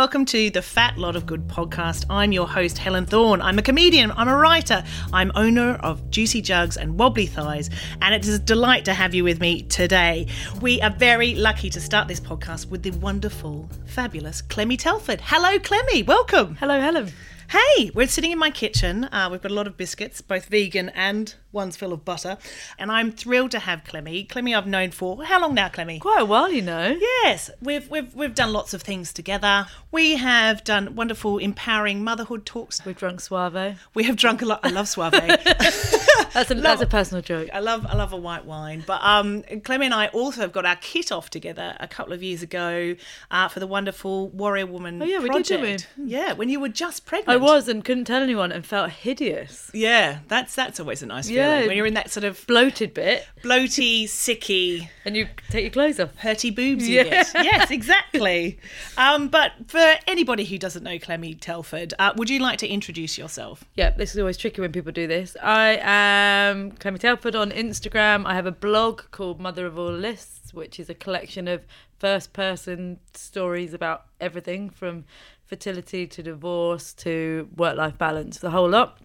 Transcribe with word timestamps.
Welcome 0.00 0.24
to 0.24 0.48
the 0.48 0.62
Fat 0.62 0.96
Lot 0.96 1.14
of 1.14 1.26
Good 1.26 1.46
podcast. 1.46 2.06
I'm 2.08 2.32
your 2.32 2.48
host, 2.48 2.78
Helen 2.78 3.04
Thorn. 3.04 3.42
I'm 3.42 3.58
a 3.58 3.62
comedian, 3.62 4.10
I'm 4.12 4.28
a 4.28 4.34
writer, 4.34 4.82
I'm 5.12 5.30
owner 5.34 5.74
of 5.74 6.10
Juicy 6.10 6.40
Jugs 6.40 6.78
and 6.78 6.98
Wobbly 6.98 7.26
Thighs, 7.26 7.68
and 8.00 8.14
it 8.14 8.26
is 8.26 8.32
a 8.32 8.38
delight 8.38 8.86
to 8.86 8.94
have 8.94 9.14
you 9.14 9.24
with 9.24 9.40
me 9.40 9.60
today. 9.60 10.26
We 10.62 10.80
are 10.80 10.88
very 10.88 11.34
lucky 11.34 11.68
to 11.68 11.82
start 11.82 12.08
this 12.08 12.18
podcast 12.18 12.70
with 12.70 12.82
the 12.82 12.92
wonderful, 12.92 13.68
fabulous 13.84 14.40
Clemmie 14.40 14.78
Telford. 14.78 15.20
Hello, 15.22 15.58
Clemmie, 15.58 16.04
welcome. 16.04 16.56
Hello, 16.56 16.80
Helen. 16.80 17.12
Hey, 17.48 17.90
we're 17.94 18.08
sitting 18.08 18.30
in 18.30 18.38
my 18.38 18.50
kitchen. 18.50 19.04
Uh, 19.04 19.28
we've 19.30 19.42
got 19.42 19.50
a 19.50 19.54
lot 19.54 19.66
of 19.66 19.76
biscuits, 19.76 20.22
both 20.22 20.46
vegan 20.46 20.88
and 20.90 21.34
one's 21.52 21.76
full 21.76 21.92
of 21.92 22.04
butter. 22.04 22.38
And 22.78 22.90
I'm 22.90 23.12
thrilled 23.12 23.50
to 23.52 23.60
have 23.60 23.84
Clemmie. 23.84 24.24
Clemmie, 24.24 24.54
I've 24.54 24.66
known 24.66 24.90
for 24.90 25.24
how 25.24 25.40
long 25.40 25.54
now, 25.54 25.68
Clemmie? 25.68 25.98
Quite 25.98 26.22
a 26.22 26.24
while, 26.24 26.50
you 26.50 26.62
know. 26.62 26.96
Yes, 27.00 27.50
we've 27.60 27.88
we've 27.90 28.14
we've 28.14 28.34
done 28.34 28.52
lots 28.52 28.74
of 28.74 28.82
things 28.82 29.12
together. 29.12 29.66
We 29.90 30.16
have 30.16 30.64
done 30.64 30.94
wonderful, 30.94 31.38
empowering 31.38 32.04
motherhood 32.04 32.46
talks. 32.46 32.84
We've 32.84 32.96
drunk 32.96 33.20
Soave. 33.20 33.78
We 33.94 34.04
have 34.04 34.16
drunk 34.16 34.42
a 34.42 34.46
lot. 34.46 34.60
I 34.62 34.70
love 34.70 34.88
Soave. 34.88 35.12
That's 36.32 36.50
a, 36.50 36.54
that's 36.54 36.80
a 36.80 36.86
personal 36.86 37.22
joke. 37.22 37.48
I 37.52 37.58
love 37.58 37.84
I 37.88 37.96
love 37.96 38.12
a 38.12 38.16
white 38.16 38.44
wine. 38.44 38.84
But 38.86 39.00
um, 39.02 39.42
Clemmie 39.64 39.86
and 39.86 39.94
I 39.94 40.08
also 40.08 40.42
have 40.42 40.52
got 40.52 40.64
our 40.64 40.76
kit 40.76 41.10
off 41.10 41.28
together 41.28 41.76
a 41.80 41.88
couple 41.88 42.12
of 42.12 42.22
years 42.22 42.40
ago 42.40 42.94
uh, 43.32 43.48
for 43.48 43.58
the 43.58 43.66
wonderful 43.66 44.28
Warrior 44.28 44.66
Woman. 44.66 45.02
Oh, 45.02 45.04
yeah, 45.04 45.18
we 45.18 45.28
did? 45.42 45.86
Yeah, 45.96 46.34
when 46.34 46.48
you 46.48 46.60
were 46.60 46.68
just 46.68 47.04
pregnant. 47.04 47.28
I 47.30 47.36
was 47.36 47.68
and 47.68 47.84
couldn't 47.84 48.04
tell 48.04 48.22
anyone 48.22 48.52
and 48.52 48.64
felt 48.64 48.90
hideous. 48.90 49.70
Yeah, 49.74 50.20
that's 50.28 50.54
that's 50.54 50.78
always 50.78 51.02
a 51.02 51.06
nice 51.06 51.26
feeling 51.26 51.39
When 51.66 51.76
you're 51.76 51.86
in 51.86 51.94
that 51.94 52.10
sort 52.10 52.24
of 52.24 52.46
Bloated 52.46 52.94
bit. 52.94 53.26
bloaty, 53.42 54.04
sicky, 54.04 54.88
And 55.04 55.16
you 55.16 55.28
take 55.50 55.62
your 55.62 55.70
clothes 55.70 55.98
off. 56.00 56.16
hurty 56.18 56.54
boobs 56.54 56.88
you 56.88 56.96
Yeah. 56.96 57.04
get. 57.04 57.32
Yes, 57.44 57.70
exactly. 57.70 58.58
um, 58.96 59.28
but 59.28 59.52
for 59.68 59.94
anybody 60.06 60.44
who 60.44 60.58
doesn't 60.58 60.82
know 60.82 60.98
Clemmie 60.98 61.34
Telford, 61.34 61.94
uh, 61.98 62.12
would 62.16 62.28
you 62.30 62.38
like 62.40 62.58
to 62.58 62.68
introduce 62.68 63.16
yourself? 63.18 63.64
Yeah, 63.76 63.90
this 63.90 64.12
is 64.12 64.18
always 64.18 64.36
tricky 64.36 64.60
when 64.60 64.72
people 64.72 64.92
do 64.92 65.06
this. 65.06 65.36
I 65.42 65.78
am 65.82 66.72
Clemmie 66.72 66.98
Telford 66.98 67.34
on 67.34 67.50
Instagram. 67.50 68.26
I 68.26 68.34
have 68.34 68.46
a 68.46 68.52
blog 68.52 69.02
called 69.10 69.40
Mother 69.40 69.66
of 69.66 69.78
All 69.78 69.92
Lists, 69.92 70.52
which 70.54 70.78
is 70.80 70.88
a 70.90 70.94
collection 70.94 71.48
of 71.48 71.62
first 71.98 72.32
person 72.32 72.98
stories 73.14 73.74
about 73.74 74.06
everything 74.20 74.70
from 74.70 75.04
fertility 75.44 76.06
to 76.06 76.22
divorce 76.22 76.92
to 76.94 77.48
work 77.56 77.76
life 77.76 77.98
balance, 77.98 78.38
the 78.38 78.50
whole 78.50 78.68
lot. 78.68 78.98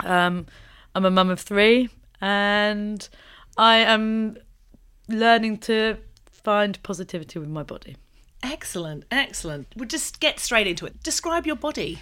Um, 0.00 0.46
I'm 0.96 1.04
a 1.04 1.10
mum 1.10 1.28
of 1.28 1.38
three 1.38 1.90
and 2.22 3.06
I 3.58 3.76
am 3.76 4.38
learning 5.08 5.58
to 5.58 5.98
find 6.24 6.82
positivity 6.82 7.38
with 7.38 7.50
my 7.50 7.62
body. 7.62 7.98
Excellent, 8.42 9.04
excellent. 9.10 9.66
We'll 9.76 9.88
just 9.90 10.20
get 10.20 10.40
straight 10.40 10.66
into 10.66 10.86
it. 10.86 11.02
Describe 11.02 11.46
your 11.46 11.56
body. 11.56 11.98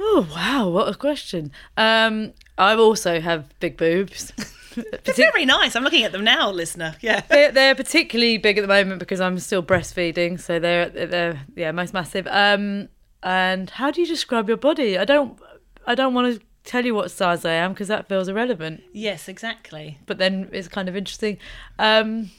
Oh 0.00 0.26
wow, 0.34 0.68
what 0.70 0.88
a 0.88 0.96
question. 0.96 1.52
Um, 1.76 2.32
I 2.58 2.74
also 2.74 3.20
have 3.20 3.56
big 3.60 3.76
boobs. 3.76 4.32
They're 4.74 5.14
very 5.14 5.46
nice. 5.46 5.76
I'm 5.76 5.84
looking 5.84 6.02
at 6.02 6.10
them 6.10 6.24
now, 6.24 6.50
listener. 6.50 6.96
Yeah. 7.00 7.20
they're, 7.28 7.52
they're 7.52 7.74
particularly 7.76 8.38
big 8.38 8.58
at 8.58 8.62
the 8.62 8.68
moment 8.68 8.98
because 8.98 9.20
I'm 9.20 9.38
still 9.38 9.62
breastfeeding, 9.62 10.40
so 10.40 10.58
they're 10.58 10.88
they're 10.88 11.40
yeah 11.54 11.70
most 11.70 11.94
massive. 11.94 12.26
Um, 12.28 12.88
and 13.22 13.70
how 13.70 13.92
do 13.92 14.00
you 14.00 14.06
describe 14.08 14.48
your 14.48 14.56
body? 14.56 14.98
I 14.98 15.04
don't 15.04 15.38
I 15.86 15.94
don't 15.94 16.14
want 16.14 16.34
to 16.34 16.46
tell 16.64 16.84
you 16.84 16.94
what 16.94 17.10
size 17.10 17.44
I 17.44 17.52
am 17.52 17.72
because 17.72 17.88
that 17.88 18.08
feels 18.08 18.28
irrelevant. 18.28 18.82
Yes, 18.92 19.28
exactly. 19.28 19.98
But 20.06 20.18
then 20.18 20.48
it's 20.52 20.68
kind 20.68 20.88
of 20.88 20.96
interesting. 20.96 21.38
Um, 21.78 22.30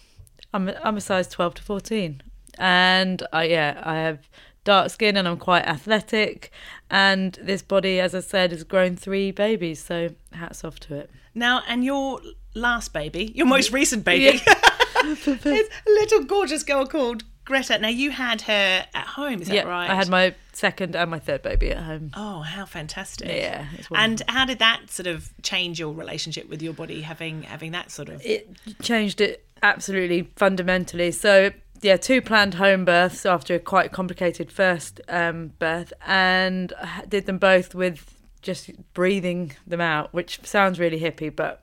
I'm 0.53 0.69
a, 0.69 0.79
I'm 0.83 0.97
a 0.97 1.01
size 1.01 1.27
twelve 1.27 1.55
to 1.55 1.61
fourteen, 1.61 2.21
and 2.57 3.23
I 3.31 3.45
yeah 3.45 3.81
I 3.83 3.95
have 3.95 4.29
dark 4.63 4.91
skin 4.91 5.17
and 5.17 5.27
I'm 5.27 5.37
quite 5.37 5.65
athletic, 5.65 6.51
and 6.89 7.37
this 7.41 7.61
body, 7.61 7.99
as 7.99 8.13
I 8.13 8.19
said, 8.19 8.51
has 8.51 8.63
grown 8.63 8.95
three 8.95 9.31
babies. 9.31 9.83
So 9.83 10.09
hats 10.33 10.63
off 10.63 10.79
to 10.81 10.95
it. 10.95 11.09
Now, 11.33 11.63
and 11.67 11.83
your 11.83 12.19
last 12.53 12.93
baby, 12.93 13.31
your 13.35 13.47
most 13.47 13.71
recent 13.79 14.03
baby, 14.03 14.41
is 15.05 15.27
a 15.27 15.67
little 15.87 16.23
gorgeous 16.23 16.63
girl 16.63 16.85
called 16.85 17.23
Greta. 17.51 17.77
Now, 17.77 17.89
you 17.89 18.11
had 18.11 18.41
her 18.43 18.85
at 18.93 19.07
home, 19.07 19.41
is 19.41 19.47
that 19.49 19.53
yeah, 19.53 19.63
right? 19.63 19.89
I 19.89 19.95
had 19.95 20.07
my 20.07 20.33
second 20.53 20.95
and 20.95 21.11
my 21.11 21.19
third 21.19 21.41
baby 21.41 21.71
at 21.71 21.83
home. 21.83 22.11
Oh, 22.15 22.41
how 22.41 22.65
fantastic! 22.65 23.27
Yeah, 23.27 23.65
and 23.93 24.21
how 24.27 24.45
did 24.45 24.59
that 24.59 24.89
sort 24.89 25.07
of 25.07 25.31
change 25.43 25.79
your 25.79 25.93
relationship 25.93 26.49
with 26.49 26.61
your 26.61 26.73
body, 26.73 27.01
having 27.01 27.43
having 27.43 27.73
that 27.73 27.91
sort 27.91 28.09
of? 28.09 28.21
it 28.25 28.49
changed 28.81 29.19
it 29.19 29.45
absolutely 29.61 30.31
fundamentally. 30.35 31.11
So 31.11 31.51
yeah, 31.81 31.97
two 31.97 32.21
planned 32.21 32.55
home 32.55 32.85
births 32.85 33.25
after 33.25 33.55
a 33.55 33.59
quite 33.59 33.91
complicated 33.91 34.51
first 34.51 35.01
um, 35.09 35.53
birth, 35.59 35.91
and 36.07 36.71
I 36.81 37.03
did 37.07 37.25
them 37.25 37.37
both 37.37 37.75
with 37.75 38.15
just 38.41 38.71
breathing 38.93 39.53
them 39.67 39.81
out, 39.81 40.13
which 40.13 40.39
sounds 40.43 40.79
really 40.79 40.99
hippie, 40.99 41.35
but 41.35 41.60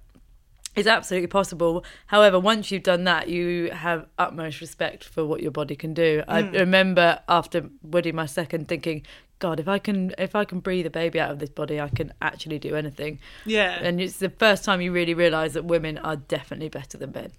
it's 0.79 0.89
absolutely 0.89 1.29
possible. 1.29 1.85
However, 2.07 2.39
once 2.39 2.71
you've 2.71 2.83
done 2.83 3.05
that, 3.05 3.29
you 3.29 3.71
have 3.71 4.07
utmost 4.19 4.61
respect 4.61 5.05
for 5.05 5.25
what 5.25 5.43
your 5.43 5.51
body 5.51 5.77
can 5.77 5.95
do. 5.95 6.23
I 6.29 6.43
hmm. 6.43 6.55
remember 6.55 7.21
after 7.29 7.69
Woody, 7.83 8.13
my 8.13 8.27
second, 8.27 8.69
thinking, 8.69 9.03
God, 9.39 9.61
if 9.61 9.69
I 9.69 9.79
can, 9.79 10.15
if 10.19 10.35
I 10.35 10.45
can 10.45 10.61
breathe 10.61 10.87
a 10.87 10.91
baby 10.91 11.21
out 11.21 11.31
of 11.31 11.39
this 11.39 11.51
body, 11.51 11.81
I 11.81 11.89
can 11.89 12.13
actually 12.21 12.59
do 12.59 12.75
anything. 12.75 13.21
Yeah. 13.45 13.79
and 13.81 14.01
it's 14.01 14.17
the 14.19 14.31
first 14.31 14.65
time 14.65 14.81
you 14.81 14.93
really 14.93 15.15
realise 15.15 15.53
that 15.53 15.65
women 15.65 15.99
are 15.99 16.17
definitely 16.17 16.69
better 16.69 16.99
than 16.99 17.13
men. 17.13 17.33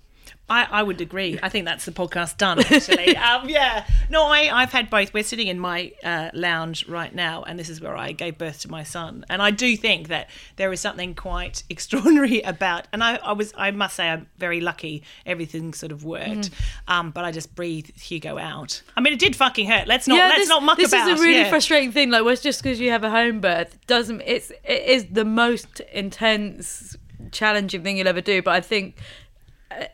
I, 0.49 0.67
I 0.69 0.83
would 0.83 1.01
agree. 1.01 1.39
I 1.41 1.49
think 1.49 1.65
that's 1.65 1.85
the 1.85 1.91
podcast 1.91 2.37
done. 2.37 2.59
Actually, 2.69 3.15
um, 3.17 3.47
yeah. 3.47 3.85
No, 4.09 4.23
I 4.23 4.49
I've 4.51 4.71
had 4.71 4.89
both. 4.89 5.13
We're 5.13 5.23
sitting 5.23 5.47
in 5.47 5.59
my 5.59 5.93
uh, 6.03 6.29
lounge 6.33 6.87
right 6.87 7.13
now, 7.13 7.43
and 7.43 7.59
this 7.59 7.69
is 7.69 7.79
where 7.81 7.95
I 7.95 8.11
gave 8.11 8.37
birth 8.37 8.61
to 8.61 8.71
my 8.71 8.83
son. 8.83 9.25
And 9.29 9.41
I 9.41 9.51
do 9.51 9.77
think 9.77 10.07
that 10.07 10.29
there 10.55 10.71
is 10.73 10.79
something 10.79 11.13
quite 11.15 11.63
extraordinary 11.69 12.41
about. 12.41 12.87
And 12.91 13.03
I, 13.03 13.17
I 13.17 13.33
was 13.33 13.53
I 13.57 13.71
must 13.71 13.95
say 13.95 14.09
I'm 14.09 14.27
very 14.37 14.61
lucky. 14.61 15.03
Everything 15.25 15.73
sort 15.73 15.91
of 15.91 16.03
worked. 16.03 16.49
Um, 16.87 17.11
but 17.11 17.25
I 17.25 17.31
just 17.31 17.53
breathed 17.55 17.99
Hugo 17.99 18.37
out. 18.37 18.81
I 18.97 19.01
mean, 19.01 19.13
it 19.13 19.19
did 19.19 19.35
fucking 19.35 19.67
hurt. 19.67 19.87
Let's 19.87 20.07
not 20.07 20.17
let's 20.17 20.39
this, 20.39 20.49
not 20.49 20.63
muck 20.63 20.77
this 20.77 20.91
about. 20.91 21.09
is 21.09 21.19
a 21.19 21.23
really 21.23 21.39
yeah. 21.39 21.49
frustrating 21.49 21.91
thing. 21.91 22.09
Like, 22.09 22.25
well, 22.25 22.35
just 22.35 22.63
because 22.63 22.79
you 22.79 22.91
have 22.91 23.03
a 23.03 23.09
home 23.09 23.39
birth 23.39 23.77
doesn't. 23.87 24.21
It's 24.25 24.51
it 24.63 24.83
is 24.83 25.05
the 25.11 25.25
most 25.25 25.79
intense, 25.91 26.97
challenging 27.31 27.83
thing 27.83 27.97
you'll 27.97 28.07
ever 28.07 28.21
do. 28.21 28.41
But 28.41 28.55
I 28.55 28.61
think 28.61 28.95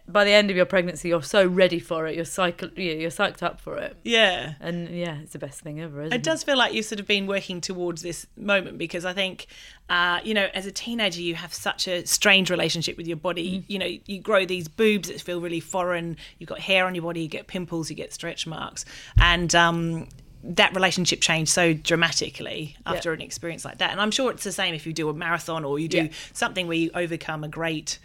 by 0.07 0.23
the 0.23 0.31
end 0.31 0.49
of 0.49 0.55
your 0.55 0.65
pregnancy, 0.65 1.09
you're 1.09 1.21
so 1.21 1.45
ready 1.45 1.79
for 1.79 2.07
it. 2.07 2.15
You're. 2.15 2.25
Yeah, 2.25 2.93
you're 2.93 3.11
psyched 3.11 3.43
up 3.43 3.59
for 3.59 3.77
it. 3.77 3.97
Yeah. 4.03 4.53
And 4.59 4.89
yeah, 4.89 5.19
it's 5.19 5.33
the 5.33 5.39
best 5.39 5.61
thing 5.61 5.81
ever. 5.81 6.01
Isn't 6.03 6.13
It 6.13 6.23
does 6.23 6.43
feel 6.43 6.57
like 6.57 6.73
you've 6.73 6.85
sort 6.85 6.99
of 6.99 7.07
been 7.07 7.27
working 7.27 7.61
towards 7.61 8.01
this 8.01 8.25
moment 8.37 8.77
because 8.77 9.05
I 9.05 9.13
think, 9.13 9.47
uh, 9.89 10.19
you 10.23 10.33
know, 10.33 10.47
as 10.53 10.65
a 10.65 10.71
teenager, 10.71 11.21
you 11.21 11.35
have 11.35 11.53
such 11.53 11.87
a 11.87 12.05
strange 12.05 12.49
relationship 12.49 12.97
with 12.97 13.07
your 13.07 13.17
body. 13.17 13.65
You 13.67 13.79
know, 13.79 13.89
you 14.05 14.19
grow 14.21 14.45
these 14.45 14.67
boobs 14.67 15.09
that 15.09 15.19
feel 15.21 15.41
really 15.41 15.59
foreign. 15.59 16.17
You've 16.39 16.49
got 16.49 16.59
hair 16.59 16.85
on 16.85 16.95
your 16.95 17.03
body, 17.03 17.21
you 17.21 17.27
get 17.27 17.47
pimples, 17.47 17.89
you 17.89 17.95
get 17.95 18.13
stretch 18.13 18.47
marks. 18.47 18.85
And, 19.17 19.53
um, 19.55 20.07
that 20.47 20.75
relationship 20.75 21.21
changed 21.21 21.51
so 21.51 21.73
dramatically 21.73 22.77
after 22.85 23.09
Yeah. 23.09 23.15
an 23.15 23.21
experience 23.21 23.65
like 23.65 23.79
that. 23.79 23.91
And 23.91 23.99
I'm 23.99 24.11
sure 24.11 24.31
it's 24.31 24.43
the 24.43 24.51
same 24.51 24.75
if 24.75 24.85
you 24.85 24.93
do 24.93 25.09
a 25.09 25.13
marathon 25.13 25.65
or 25.65 25.79
you 25.79 25.87
do 25.87 25.97
Yeah. 26.03 26.07
something 26.33 26.67
where 26.67 26.77
you 26.77 26.91
overcome 26.93 27.43
a 27.43 27.47
great, 27.47 27.97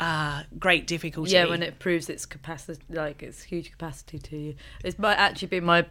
uh, 0.00 0.44
great 0.58 0.86
difficulty. 0.86 1.32
Yeah, 1.32 1.46
when 1.46 1.62
it 1.62 1.78
proves 1.78 2.08
its 2.08 2.24
capacity, 2.24 2.80
like 2.88 3.22
its 3.22 3.42
huge 3.42 3.70
capacity 3.70 4.18
to 4.18 4.36
you. 4.36 4.54
It's 4.82 4.98
might 4.98 5.16
actually 5.18 5.48
be 5.48 5.60
my 5.60 5.84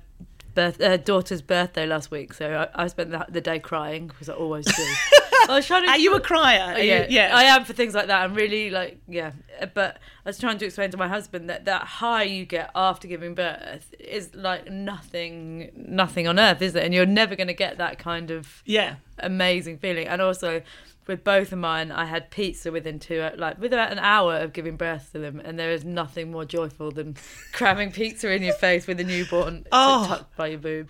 birth, 0.54 0.82
uh, 0.82 0.98
daughter's 0.98 1.42
birthday 1.42 1.86
last 1.86 2.12
week, 2.12 2.34
so 2.34 2.68
I, 2.76 2.84
I 2.84 2.88
spent 2.88 3.12
the, 3.12 3.26
the 3.30 3.42
day 3.42 3.60
crying 3.60 4.08
because 4.08 4.30
I 4.30 4.34
always 4.34 4.66
do. 4.66 4.84
I 5.50 5.56
was 5.56 5.66
trying 5.66 5.84
to. 5.86 5.90
Are 5.90 5.98
you 5.98 6.14
a 6.16 6.20
crier? 6.22 6.78
You- 6.78 6.84
yeah, 6.86 7.08
yeah. 7.10 7.36
I 7.36 7.44
am 7.44 7.66
for 7.66 7.74
things 7.74 7.94
like 7.96 8.08
that. 8.08 8.22
I'm 8.22 8.36
really 8.36 8.70
like, 8.70 9.00
yeah. 9.08 9.32
But 9.74 9.98
I 10.26 10.30
was 10.30 10.38
trying 10.38 10.58
to 10.60 10.66
explain 10.66 10.92
to 10.92 10.98
my 10.98 11.08
husband 11.08 11.50
that 11.50 11.66
that 11.66 11.82
high 11.84 12.24
you 12.24 12.46
get 12.46 12.70
after 12.76 13.08
giving 13.08 13.34
birth 13.34 13.94
is 14.00 14.36
like 14.36 14.70
nothing, 14.72 15.72
nothing 15.76 16.28
on 16.28 16.40
earth, 16.40 16.62
is 16.62 16.76
it? 16.76 16.84
And 16.84 16.94
you're 16.94 17.06
never 17.08 17.36
going 17.36 17.48
to 17.48 17.54
get 17.54 17.78
that 17.80 17.98
kind 17.98 18.30
of 18.32 18.62
yeah. 18.66 18.96
Amazing 19.22 19.78
feeling. 19.78 20.08
And 20.08 20.22
also, 20.22 20.62
with 21.08 21.24
both 21.24 21.52
of 21.52 21.58
mine, 21.60 21.92
I 21.92 22.06
had 22.06 22.30
pizza 22.30 22.72
within 22.72 23.00
two, 23.00 23.28
like 23.38 23.60
with 23.60 23.74
about 23.74 23.92
an 23.92 24.00
hour 24.00 24.38
of 24.38 24.54
giving 24.54 24.76
birth 24.78 25.12
to 25.14 25.20
them, 25.20 25.42
and 25.44 25.58
there 25.58 25.72
is 25.72 25.84
nothing 25.84 26.32
more 26.32 26.46
joyful 26.46 26.92
than 26.92 27.16
cramming 27.54 27.92
pizza 27.92 28.32
in 28.32 28.44
your 28.44 28.54
face 28.56 28.88
with 28.88 29.00
a 29.00 29.04
newborn 29.04 29.66
Oh. 29.72 30.06
tucked 30.08 30.36
by 30.38 30.48
your 30.48 30.60
boob. 30.60 30.90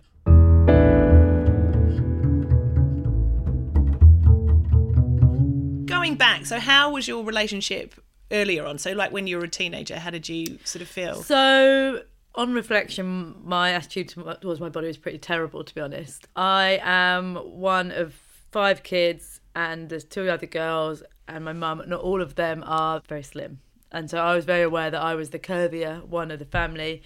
Going 5.85 6.15
back, 6.15 6.45
so 6.45 6.59
how 6.59 6.91
was 6.91 7.07
your 7.07 7.23
relationship 7.23 7.93
earlier 8.31 8.65
on? 8.65 8.77
So, 8.77 8.93
like 8.93 9.11
when 9.11 9.27
you 9.27 9.37
were 9.37 9.43
a 9.43 9.47
teenager, 9.49 9.97
how 9.99 10.09
did 10.09 10.27
you 10.29 10.57
sort 10.63 10.81
of 10.81 10.87
feel? 10.87 11.21
So, 11.21 12.01
on 12.35 12.53
reflection, 12.53 13.35
my 13.43 13.71
attitude 13.71 14.09
towards 14.09 14.59
my 14.59 14.69
body 14.69 14.87
was 14.87 14.97
pretty 14.97 15.17
terrible, 15.17 15.63
to 15.63 15.75
be 15.75 15.81
honest. 15.81 16.27
I 16.35 16.79
am 16.83 17.35
one 17.35 17.91
of 17.91 18.13
five 18.51 18.83
kids, 18.83 19.41
and 19.55 19.89
there's 19.89 20.03
two 20.03 20.29
other 20.29 20.45
girls, 20.45 21.03
and 21.27 21.43
my 21.43 21.53
mum. 21.53 21.83
Not 21.87 22.01
all 22.01 22.21
of 22.21 22.35
them 22.35 22.63
are 22.65 23.01
very 23.07 23.23
slim, 23.23 23.59
and 23.91 24.09
so 24.09 24.19
I 24.19 24.35
was 24.35 24.45
very 24.45 24.63
aware 24.63 24.89
that 24.89 25.01
I 25.01 25.15
was 25.15 25.31
the 25.31 25.39
curvier 25.39 26.05
one 26.05 26.31
of 26.31 26.39
the 26.39 26.45
family, 26.45 27.03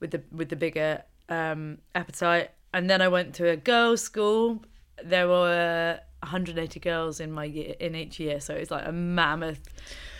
with 0.00 0.10
the 0.10 0.22
with 0.32 0.48
the 0.48 0.56
bigger 0.56 1.02
um, 1.28 1.78
appetite. 1.94 2.50
And 2.74 2.90
then 2.90 3.00
I 3.00 3.08
went 3.08 3.34
to 3.36 3.48
a 3.48 3.56
girls' 3.56 4.02
school. 4.02 4.64
There 5.02 5.28
were 5.28 6.00
180 6.20 6.80
girls 6.80 7.20
in 7.20 7.32
my 7.32 7.44
year, 7.44 7.74
in 7.78 7.94
each 7.94 8.18
year, 8.18 8.40
so 8.40 8.54
it's 8.54 8.70
like 8.70 8.86
a 8.86 8.92
mammoth 8.92 9.68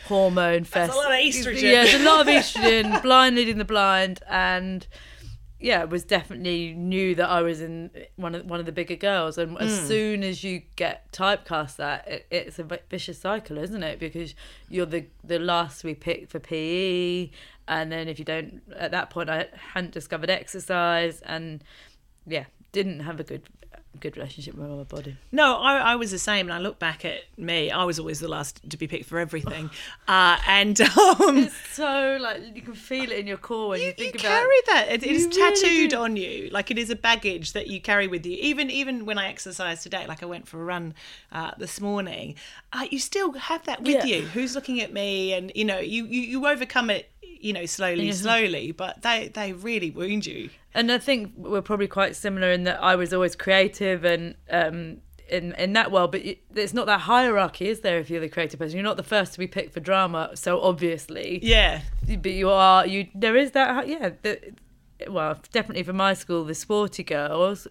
hormone 0.07 0.65
fest. 0.65 0.93
a 0.93 0.97
lot 0.97 1.07
of 1.07 1.13
estrogen. 1.13 1.63
Yeah, 1.63 1.85
it's 1.85 1.95
a 1.95 1.99
lot 2.05 2.21
of 2.21 2.27
estrogen, 2.27 3.01
blind 3.09 3.37
leading 3.37 3.59
the 3.59 3.65
blind, 3.65 4.21
and 4.29 4.87
yeah, 5.59 5.81
it 5.83 5.89
was 5.89 6.05
definitely 6.05 6.75
knew 6.75 7.15
that 7.15 7.29
I 7.31 7.41
was 7.41 7.61
in 7.63 7.91
one 8.17 8.35
of 8.35 8.45
one 8.45 8.61
of 8.61 8.67
the 8.67 8.73
bigger 8.73 8.97
girls. 8.97 9.39
And 9.39 9.57
as 9.59 9.71
Hmm. 9.81 9.87
soon 9.87 10.23
as 10.23 10.45
you 10.45 10.63
get 10.77 11.11
typecast, 11.13 11.77
that 11.77 12.07
it, 12.07 12.27
it's 12.31 12.59
a 12.59 12.65
vicious 12.91 13.19
cycle, 13.19 13.57
isn't 13.59 13.83
it? 13.83 13.99
Because 13.99 14.35
you're 14.69 14.87
the 14.87 15.07
the 15.25 15.39
last 15.39 15.83
we 15.83 15.95
pick 15.95 16.29
for 16.29 16.39
PE, 16.41 17.31
and 17.69 17.91
then 17.91 18.07
if 18.09 18.19
you 18.19 18.25
don't, 18.25 18.63
at 18.77 18.91
that 18.91 19.09
point, 19.11 19.31
I 19.31 19.47
hadn't 19.73 19.93
discovered 19.93 20.29
exercise, 20.31 21.21
and 21.23 21.65
yeah, 22.27 22.45
didn't 22.73 23.01
have 23.01 23.19
a 23.19 23.25
good 23.25 23.43
good 23.97 24.17
relationship 24.17 24.55
with 24.55 24.69
my 24.69 24.83
body. 24.85 25.17
No, 25.33 25.57
I, 25.57 25.79
I 25.79 25.97
was 25.97 26.11
the 26.11 26.19
same, 26.19 26.47
and 26.47 26.53
I 26.53 26.59
look 26.59 26.79
back 26.79 27.05
at 27.05 27.21
me. 27.37 27.71
I 27.71 27.85
was 27.85 27.99
always 27.99 28.21
the 28.21 28.29
last 28.29 28.69
to 28.71 28.77
be 28.77 28.87
picked 28.87 29.07
for 29.07 29.19
everything, 29.19 29.71
uh, 30.09 30.39
and 30.47 30.81
um, 30.81 31.49
So 31.73 32.19
like 32.21 32.55
you 32.55 32.63
can 32.63 32.75
feel 32.75 33.11
it 33.11 33.19
in 33.19 33.27
your 33.27 33.37
core 33.37 33.71
when 33.71 33.81
you, 33.81 33.87
you, 33.89 33.93
think 33.93 34.15
you 34.15 34.21
about 34.21 34.29
carry 34.29 34.61
that. 34.67 34.87
It, 34.91 35.03
it 35.03 35.11
is 35.11 35.27
really 35.27 35.37
tattooed 35.55 35.91
do. 35.91 35.97
on 35.99 36.17
you, 36.17 36.49
like 36.51 36.71
it 36.71 36.79
is 36.79 36.91
a 36.91 36.97
baggage 36.97 37.53
that 37.53 37.67
you 37.67 37.81
carry 37.81 38.07
with 38.07 38.25
you. 38.27 38.37
Even 38.41 38.71
even 38.71 39.07
when 39.07 39.19
I 39.19 39.29
exercise 39.29 39.83
today, 39.83 40.07
like 40.07 40.23
I 40.23 40.27
went 40.27 40.47
for 40.49 40.61
a 40.61 40.65
run 40.65 40.95
uh, 41.33 41.53
this 41.59 41.81
morning, 41.81 42.35
uh, 42.73 42.87
you 42.91 42.99
still 42.99 43.33
have 43.33 43.65
that 43.65 43.83
with 43.83 43.97
Yeah. 43.97 44.05
you. 44.05 44.23
Who's 44.23 44.55
looking 44.55 44.81
at 44.81 44.93
me? 44.93 45.33
And 45.33 45.53
you 45.55 45.65
know, 45.65 45.79
you 45.79 46.07
you, 46.07 46.21
you 46.21 46.47
overcome 46.47 46.91
it. 46.91 47.11
You 47.23 47.53
know, 47.53 47.67
slowly, 47.67 48.11
slowly, 48.13 48.73
but 48.73 49.03
they 49.03 49.29
they 49.29 49.53
really 49.53 49.91
wound 49.91 50.27
you. 50.27 50.51
and 50.75 50.91
I 50.91 50.99
think 50.99 51.33
we're 51.37 51.63
probably 51.63 51.87
quite 51.87 52.17
similar 52.17 52.51
in 52.51 52.65
that 52.65 52.83
I 52.83 52.97
was 52.97 53.13
always 53.13 53.37
creative 53.37 54.05
and 54.05 54.35
um, 54.51 54.99
in 55.29 55.53
in 55.55 55.73
that 55.75 55.93
world, 55.93 56.13
but 56.13 56.23
it's 56.25 56.73
not 56.75 56.87
that 56.87 57.01
hierarchy, 57.03 57.69
is 57.69 57.81
there? 57.81 57.99
If 57.99 58.11
you're 58.11 58.21
the 58.21 58.29
creative 58.29 58.59
person, 58.59 58.77
you're 58.77 58.85
not 58.85 58.97
the 58.97 59.03
first 59.03 59.33
to 59.35 59.39
be 59.39 59.47
picked 59.47 59.73
for 59.75 59.81
drama, 59.81 60.31
so 60.35 60.61
obviously, 60.61 61.41
Yeah, 61.43 61.83
but 62.07 62.33
you 62.33 62.51
are. 62.51 62.87
You 62.87 63.09
there 63.15 63.37
is 63.37 63.51
that, 63.53 63.87
yeah. 63.87 64.11
The, 64.23 64.53
well, 65.09 65.39
definitely 65.53 65.83
for 65.83 65.93
my 65.93 66.15
school, 66.15 66.45
the 66.45 66.55
sporty 66.55 67.05
girls 67.05 67.69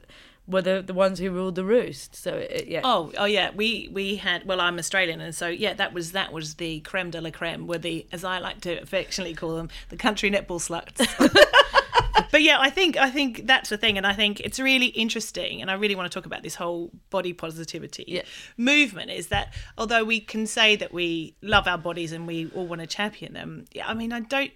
were 0.48 0.62
the 0.62 0.82
the 0.86 0.94
ones 0.94 1.20
who 1.20 1.32
ruled 1.32 1.56
the 1.56 1.64
roost. 1.66 2.16
So 2.16 2.34
it, 2.36 2.68
yeah, 2.68 2.82
Oh, 2.84 3.12
oh 3.18 3.26
yeah. 3.26 3.52
We 3.56 3.90
we 3.92 4.16
had. 4.18 4.46
Well, 4.46 4.62
I'm 4.62 4.78
Australian, 4.78 5.22
and 5.22 5.34
so 5.34 5.48
yeah, 5.48 5.74
that 5.74 5.94
was 5.94 6.12
that 6.12 6.32
was 6.32 6.56
the 6.56 6.82
creme 6.82 7.10
de 7.12 7.20
la 7.22 7.32
creme. 7.32 7.68
Were 7.68 7.78
the, 7.80 8.06
as 8.12 8.24
I 8.24 8.40
like 8.40 8.62
to 8.62 8.82
affectionately 8.82 9.34
call 9.36 9.56
them, 9.56 9.70
the 9.90 9.98
country 9.98 10.30
netball 10.30 10.60
sluts. 10.62 10.98
but 12.32 12.42
yeah, 12.42 12.58
I 12.60 12.70
think 12.70 12.98
I 12.98 13.10
think 13.10 13.46
that's 13.48 13.70
the 13.70 13.78
thing, 13.78 13.98
and 13.98 14.06
I 14.06 14.14
think 14.14 14.40
it's 14.40 14.60
really 14.60 14.88
interesting, 14.88 15.62
and 15.62 15.72
I 15.72 15.74
really 15.76 15.96
want 15.96 16.12
to 16.12 16.16
talk 16.20 16.26
about 16.26 16.44
this 16.44 16.56
whole 16.56 16.92
body 17.10 17.34
positivity 17.34 18.06
Yeah. 18.08 18.22
movement. 18.58 19.12
Is 19.12 19.28
that 19.28 19.54
although 19.78 20.04
we 20.04 20.20
can 20.20 20.46
say 20.48 20.76
that 20.76 20.94
we 20.94 21.36
love 21.42 21.68
our 21.68 21.78
bodies 21.78 22.12
and 22.12 22.28
we 22.28 22.50
all 22.56 22.68
want 22.68 22.82
to 22.82 22.88
champion 22.88 23.34
them, 23.34 23.66
yeah, 23.74 23.88
I 23.88 23.94
mean, 23.94 24.12
I 24.14 24.20
don't 24.20 24.52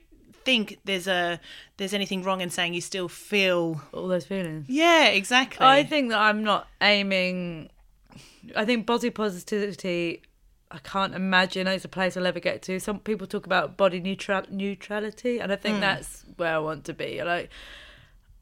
think 0.49 0.79
there's 0.83 1.07
a 1.07 1.39
there's 1.77 1.93
anything 1.93 2.23
wrong 2.23 2.41
in 2.41 2.49
saying 2.49 2.73
you 2.73 2.81
still 2.81 3.07
feel. 3.07 3.81
all 3.93 4.07
those 4.07 4.25
feelings. 4.25 4.65
Yeah, 4.67 5.07
exactly. 5.09 5.65
I 5.65 5.83
think 5.83 6.09
that 6.09 6.19
I'm 6.19 6.43
not 6.43 6.67
aiming. 6.81 7.69
I 8.55 8.65
think 8.65 8.87
body 8.87 9.11
positivity. 9.11 10.23
I 10.71 10.79
can't 10.79 11.13
imagine 11.13 11.67
it's 11.67 11.85
a 11.85 11.89
place 11.89 12.15
I'll 12.17 12.27
ever 12.27 12.39
get 12.39 12.61
to. 12.63 12.79
Some 12.79 12.99
people 12.99 13.27
talk 13.27 13.45
about 13.45 13.77
body 13.77 13.99
neutral 13.99 14.43
neutrality, 14.49 15.39
and 15.39 15.51
I 15.51 15.55
think 15.55 15.75
hmm. 15.75 15.81
that's 15.81 16.25
where 16.37 16.55
I 16.55 16.59
want 16.59 16.85
to 16.85 16.93
be. 16.93 17.23
Like, 17.23 17.49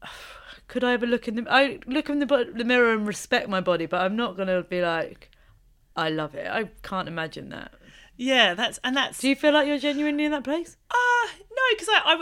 could 0.68 0.84
I 0.84 0.92
ever 0.94 1.06
look 1.06 1.28
in 1.28 1.34
the 1.36 1.46
I 1.50 1.78
look 1.86 2.08
in 2.08 2.20
the, 2.20 2.52
the 2.54 2.64
mirror 2.64 2.92
and 2.94 3.06
respect 3.06 3.48
my 3.50 3.60
body, 3.60 3.84
but 3.84 4.00
I'm 4.00 4.16
not 4.16 4.36
gonna 4.36 4.62
be 4.62 4.80
like, 4.80 5.30
I 5.94 6.08
love 6.08 6.34
it. 6.34 6.46
I 6.46 6.70
can't 6.82 7.08
imagine 7.08 7.50
that. 7.50 7.72
Yeah, 8.18 8.52
that's 8.54 8.78
and 8.84 8.96
that's. 8.96 9.20
Do 9.20 9.28
you 9.28 9.36
feel 9.36 9.52
like 9.52 9.66
you're 9.68 9.78
genuinely 9.78 10.24
in 10.24 10.32
that 10.32 10.42
place? 10.44 10.76
Uh, 10.90 11.28
no, 11.50 11.62
because 11.72 11.88
I, 11.88 12.00
I, 12.04 12.14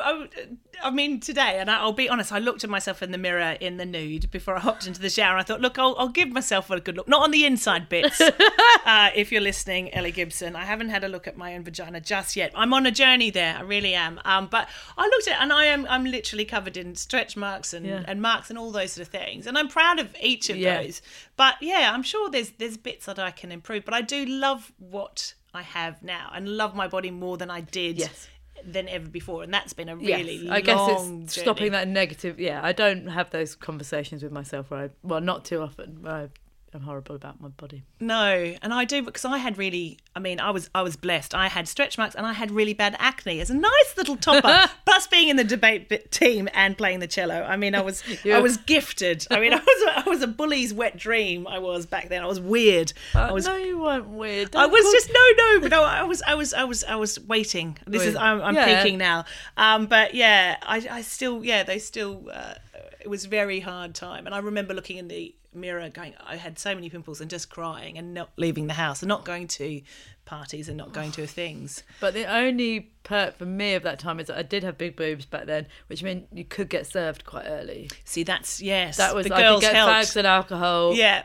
I, 0.83 0.89
I 0.89 0.91
mean, 0.91 1.21
today, 1.21 1.59
and 1.59 1.71
I'll 1.71 1.93
be 1.93 2.09
honest, 2.09 2.33
I 2.33 2.39
looked 2.39 2.65
at 2.65 2.71
myself 2.71 3.03
in 3.03 3.13
the 3.13 3.19
mirror 3.19 3.57
in 3.61 3.77
the 3.79 3.87
nude 3.87 4.31
before 4.31 4.57
I 4.57 4.61
hopped 4.61 4.87
into 4.87 5.01
the 5.01 5.09
shower. 5.11 5.37
I 5.39 5.43
thought, 5.43 5.61
look, 5.61 5.79
I'll, 5.79 5.95
I'll 5.99 6.09
give 6.09 6.29
myself 6.31 6.71
a 6.71 6.81
good 6.81 6.97
look. 6.97 7.09
Not 7.09 7.23
on 7.23 7.31
the 7.31 7.45
inside 7.47 7.89
bits. 7.89 8.21
uh, 8.85 9.11
if 9.15 9.33
you're 9.33 9.41
listening, 9.41 9.93
Ellie 9.95 10.11
Gibson, 10.13 10.55
I 10.57 10.65
haven't 10.65 10.91
had 10.91 11.03
a 11.05 11.09
look 11.09 11.27
at 11.27 11.37
my 11.37 11.55
own 11.55 11.65
vagina 11.65 12.01
just 12.01 12.37
yet. 12.37 12.53
I'm 12.55 12.75
on 12.75 12.85
a 12.87 12.91
journey 12.91 13.31
there. 13.31 13.57
I 13.57 13.63
really 13.63 13.95
am. 13.95 14.21
Um, 14.25 14.49
but 14.51 14.69
I 14.99 15.05
looked 15.07 15.29
at 15.29 15.35
it, 15.35 15.43
and 15.43 15.53
I 15.53 15.67
am, 15.67 15.87
I'm 15.89 16.05
literally 16.05 16.45
covered 16.45 16.77
in 16.77 16.95
stretch 16.95 17.37
marks 17.37 17.73
and, 17.73 17.87
Yeah. 17.87 18.03
and 18.07 18.21
marks 18.21 18.51
and 18.51 18.59
all 18.59 18.71
those 18.71 18.93
sort 18.93 19.07
of 19.07 19.13
things. 19.13 19.47
And 19.47 19.57
I'm 19.57 19.69
proud 19.69 19.99
of 19.99 20.15
each 20.21 20.51
of 20.51 20.57
Yeah. 20.57 20.83
those. 20.83 21.01
But 21.37 21.55
yeah, 21.61 21.91
I'm 21.95 22.03
sure 22.03 22.31
there's 22.31 22.51
there's 22.59 22.77
bits 22.77 23.07
that 23.07 23.19
I 23.19 23.31
can 23.31 23.53
improve. 23.53 23.85
But 23.85 23.95
I 23.95 24.01
do 24.03 24.25
love 24.27 24.73
what 24.79 25.35
I 25.57 25.63
have 25.63 26.03
now, 26.03 26.31
and 26.35 26.49
love 26.49 26.75
my 26.75 26.87
body 26.89 27.11
more 27.11 27.37
than 27.37 27.51
I 27.51 27.61
did 27.63 27.99
Yes. 27.99 28.29
than 28.65 28.89
ever 28.89 29.09
before, 29.09 29.43
and 29.43 29.53
that's 29.53 29.73
been 29.73 29.89
a 29.89 29.97
really 29.97 30.37
yes, 30.37 30.51
I 30.53 30.61
guess 30.61 30.79
long 30.79 31.23
it's 31.23 31.35
journey. 31.35 31.45
stopping 31.45 31.73
that 31.73 31.89
negative. 31.89 32.39
Yeah, 32.41 32.61
I 32.63 32.73
don't 32.73 33.07
have 33.09 33.31
those 33.31 33.55
conversations 33.55 34.23
with 34.23 34.33
myself 34.33 34.71
where 34.71 34.81
I, 34.85 34.91
well, 35.03 35.21
not 35.21 35.45
too 35.45 35.61
often. 35.61 36.03
Where 36.03 36.13
I, 36.15 36.29
I'm 36.77 36.83
horrible 36.83 37.15
about 37.17 37.41
my 37.41 37.49
body. 37.49 37.85
No, 38.01 38.55
and 38.63 38.75
I 38.75 38.85
do 38.85 39.03
because 39.03 39.25
I 39.25 39.39
had 39.39 39.57
really. 39.57 39.99
I 40.15 40.19
mean, 40.19 40.41
I 40.41 40.51
was 40.51 40.69
I 40.75 40.83
was 40.83 40.95
blessed. 40.97 41.35
I 41.35 41.49
had 41.49 41.67
stretch 41.69 41.97
marks 41.97 42.15
and 42.15 42.27
I 42.27 42.35
had 42.35 42.51
really 42.51 42.75
bad 42.75 42.97
acne 42.99 43.41
as 43.41 43.49
a 43.51 43.55
nice 43.55 43.95
little 43.97 44.17
topper. 44.17 44.71
Plus, 44.85 45.07
being 45.07 45.29
in 45.29 45.37
the 45.37 45.45
debate 45.45 45.89
bit 45.89 46.11
team 46.13 46.49
and 46.53 46.77
playing 46.77 47.01
the 47.01 47.07
cello. 47.07 47.43
I 47.43 47.57
mean, 47.57 47.75
I 47.75 47.81
was 47.81 48.03
I 48.27 48.41
was 48.41 48.59
gifted. 48.59 49.27
I 49.31 49.41
mean, 49.41 49.53
I 49.55 49.57
was 49.59 49.83
a, 49.89 49.99
I 50.01 50.11
was 50.11 50.23
a 50.23 50.27
bully's 50.27 50.75
wet 50.75 50.97
dream. 50.99 51.47
I 51.47 51.59
was 51.59 51.87
back 51.87 52.11
then. 52.11 52.23
I 52.23 52.27
was 52.27 52.41
weird. 52.41 52.93
I 53.15 53.33
was. 53.33 53.47
Uh, 53.47 53.53
no, 53.53 53.57
you 53.57 53.79
weren't 53.79 54.09
weird. 54.09 54.55
I 54.55 54.63
Don't 54.63 54.73
was 54.73 54.93
just 54.93 55.11
no, 55.11 55.25
no, 55.39 55.61
but 55.61 55.71
no. 55.71 55.83
I 55.83 56.03
was, 56.03 56.23
I 56.27 56.35
was, 56.35 56.53
I 56.53 56.65
was, 56.65 56.85
I 56.85 56.97
was 56.97 57.19
waiting. 57.21 57.79
This 57.87 58.05
is 58.05 58.17
I'm, 58.17 58.43
I'm 58.43 58.55
Yeah. 58.55 58.83
peaking 58.83 58.99
now. 58.99 59.25
Um, 59.57 59.87
but 59.87 60.15
yeah, 60.15 60.57
I, 60.63 60.87
I 60.91 61.03
still, 61.03 61.43
yeah, 61.43 61.63
they 61.63 61.79
still. 61.79 62.29
Uh, 62.31 62.55
it 63.01 63.09
was 63.09 63.25
very 63.27 63.61
hard 63.61 63.95
time, 63.95 64.27
and 64.27 64.35
I 64.35 64.39
remember 64.39 64.75
looking 64.75 64.97
in 64.97 65.07
the 65.07 65.33
mirror, 65.57 65.89
going, 65.89 66.15
I 66.25 66.37
had 66.37 66.59
so 66.59 66.75
many 66.75 66.91
pimples, 66.91 67.21
and 67.21 67.31
just 67.31 67.51
crying, 67.51 67.99
and 67.99 68.15
not 68.15 68.31
leaving 68.37 68.67
the 68.67 68.75
house, 68.75 69.03
and 69.03 69.09
not 69.09 69.25
going 69.25 69.49
to 69.49 69.83
parties, 70.25 70.69
and 70.69 70.77
not 70.77 70.93
going 70.93 71.13
to 71.13 71.27
things. 71.27 71.83
But 72.01 72.15
the 72.15 72.25
only 72.25 72.93
perk 73.03 73.39
for 73.39 73.47
me 73.47 73.75
of 73.75 73.85
that 73.85 73.99
time 73.99 74.19
is 74.19 74.27
that 74.27 74.37
I 74.37 74.43
did 74.43 74.65
have 74.65 74.77
big 74.77 74.97
boobs 74.97 75.25
back 75.25 75.47
then, 75.47 75.67
which 75.87 76.03
meant 76.03 76.27
you 76.33 76.45
could 76.45 76.69
get 76.69 76.87
served 76.87 77.25
quite 77.25 77.45
early. 77.47 77.89
See, 78.05 78.23
that's 78.23 78.61
yes. 78.61 78.97
That 78.97 79.15
was 79.15 79.27
the 79.27 79.35
I 79.35 79.41
girls 79.41 79.61
could 79.61 79.69
get 79.69 79.77
helped. 79.77 79.93
fags 79.93 80.17
and 80.17 80.27
alcohol 80.27 80.95
yeah, 80.95 81.23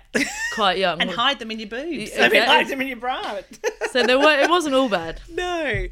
quite 0.54 0.78
young. 0.78 1.02
and 1.02 1.10
hide 1.10 1.40
them 1.40 1.52
in 1.52 1.60
your 1.60 1.70
boobs. 1.70 2.12
Yeah, 2.16 2.26
I 2.26 2.30
mean, 2.30 2.44
hide 2.44 2.68
them 2.68 2.82
in 2.82 2.88
your 2.88 2.98
bra. 2.98 3.40
so 3.92 4.04
there 4.04 4.20
were, 4.20 4.40
it 4.40 4.50
wasn't 4.50 4.76
all 4.76 4.90
bad. 4.90 5.22
no. 5.30 5.88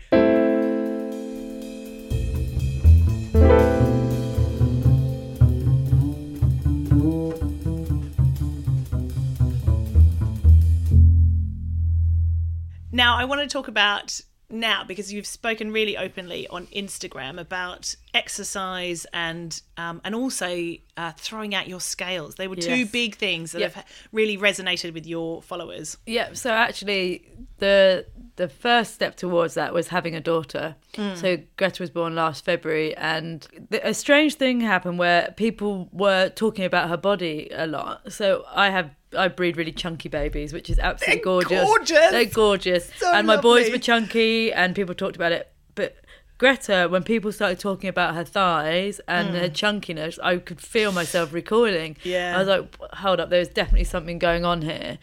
Now, 13.00 13.15
I 13.15 13.24
want 13.25 13.41
to 13.41 13.48
talk 13.48 13.68
about 13.68 14.20
now 14.51 14.84
because 14.84 15.13
you've 15.13 15.27
spoken 15.27 15.72
really 15.72 15.96
openly 15.96 16.48
on 16.48 16.65
Instagram 16.68 17.39
about 17.39 17.96
exercise 18.15 19.06
and 19.13 19.62
um, 19.77 20.01
and 20.03 20.15
also 20.15 20.74
uh, 20.98 21.12
throwing 21.18 21.53
out 21.53 21.68
your 21.68 21.79
scales. 21.79 22.36
They 22.36 22.48
were 22.48 22.56
two 22.56 22.79
Yes. 22.79 22.91
big 22.91 23.15
things 23.15 23.51
that 23.53 23.60
Yep. 23.62 23.74
have 23.74 23.86
really 24.12 24.38
resonated 24.38 24.94
with 24.94 25.06
your 25.06 25.41
followers. 25.41 25.98
Yeah, 26.06 26.34
so 26.34 26.50
actually 26.51 27.29
the 27.60 28.06
the 28.38 28.50
first 28.50 28.94
step 28.96 29.15
towards 29.15 29.53
that 29.53 29.74
was 29.74 29.89
having 29.89 30.15
a 30.15 30.22
daughter. 30.22 30.75
So 31.15 31.38
Greta 31.58 31.84
was 31.84 31.89
born 31.89 32.15
last 32.15 32.44
February 32.44 32.96
and 32.98 33.48
th- 33.72 33.84
a 33.86 33.94
strange 33.94 34.36
thing 34.36 34.62
happened 34.62 34.98
where 34.98 35.34
people 35.38 35.89
were 35.91 36.29
talking 36.29 36.65
about 36.65 36.89
her 36.89 36.98
body 36.98 37.50
a 37.53 37.68
lot. 37.68 38.12
So 38.12 38.44
I 38.50 38.70
have 38.72 38.89
I 39.18 39.28
breed 39.28 39.58
really 39.58 39.72
chunky 39.72 40.10
babies, 40.10 40.54
which 40.54 40.70
is 40.70 40.80
absolutely 40.80 41.16
They're 41.16 41.24
gorgeous. 41.24 41.63
gorgeous. 41.63 42.12
They're 42.12 42.25
gorgeous. 42.25 42.92
So 42.98 43.13
and 43.13 43.25
my 43.25 43.38
boys 43.38 43.72
were 43.72 43.78
chunky 43.78 44.54
and 44.54 44.75
people 44.75 44.94
talked 44.96 45.16
about 45.16 45.32
it. 45.32 45.51
But 45.75 45.96
Greta, 46.38 46.88
when 46.89 47.04
people 47.04 47.32
started 47.32 47.60
talking 47.60 47.89
about 47.89 48.16
her 48.16 48.24
thighs 48.24 49.01
and 49.08 49.30
hmm. 49.30 49.36
her 49.36 49.50
chunkiness, 49.50 50.20
I 50.24 50.38
could 50.38 50.62
feel 50.62 50.92
myself 50.92 51.34
recoiling. 51.34 51.98
Yeah. 52.04 52.36
I 52.36 52.39
was 52.39 52.48
like, 52.48 52.75
hold 52.94 53.20
up, 53.20 53.30
there's 53.30 53.50
definitely 53.50 53.86
something 53.86 54.20
going 54.20 54.46
on 54.46 54.62
here. 54.62 55.00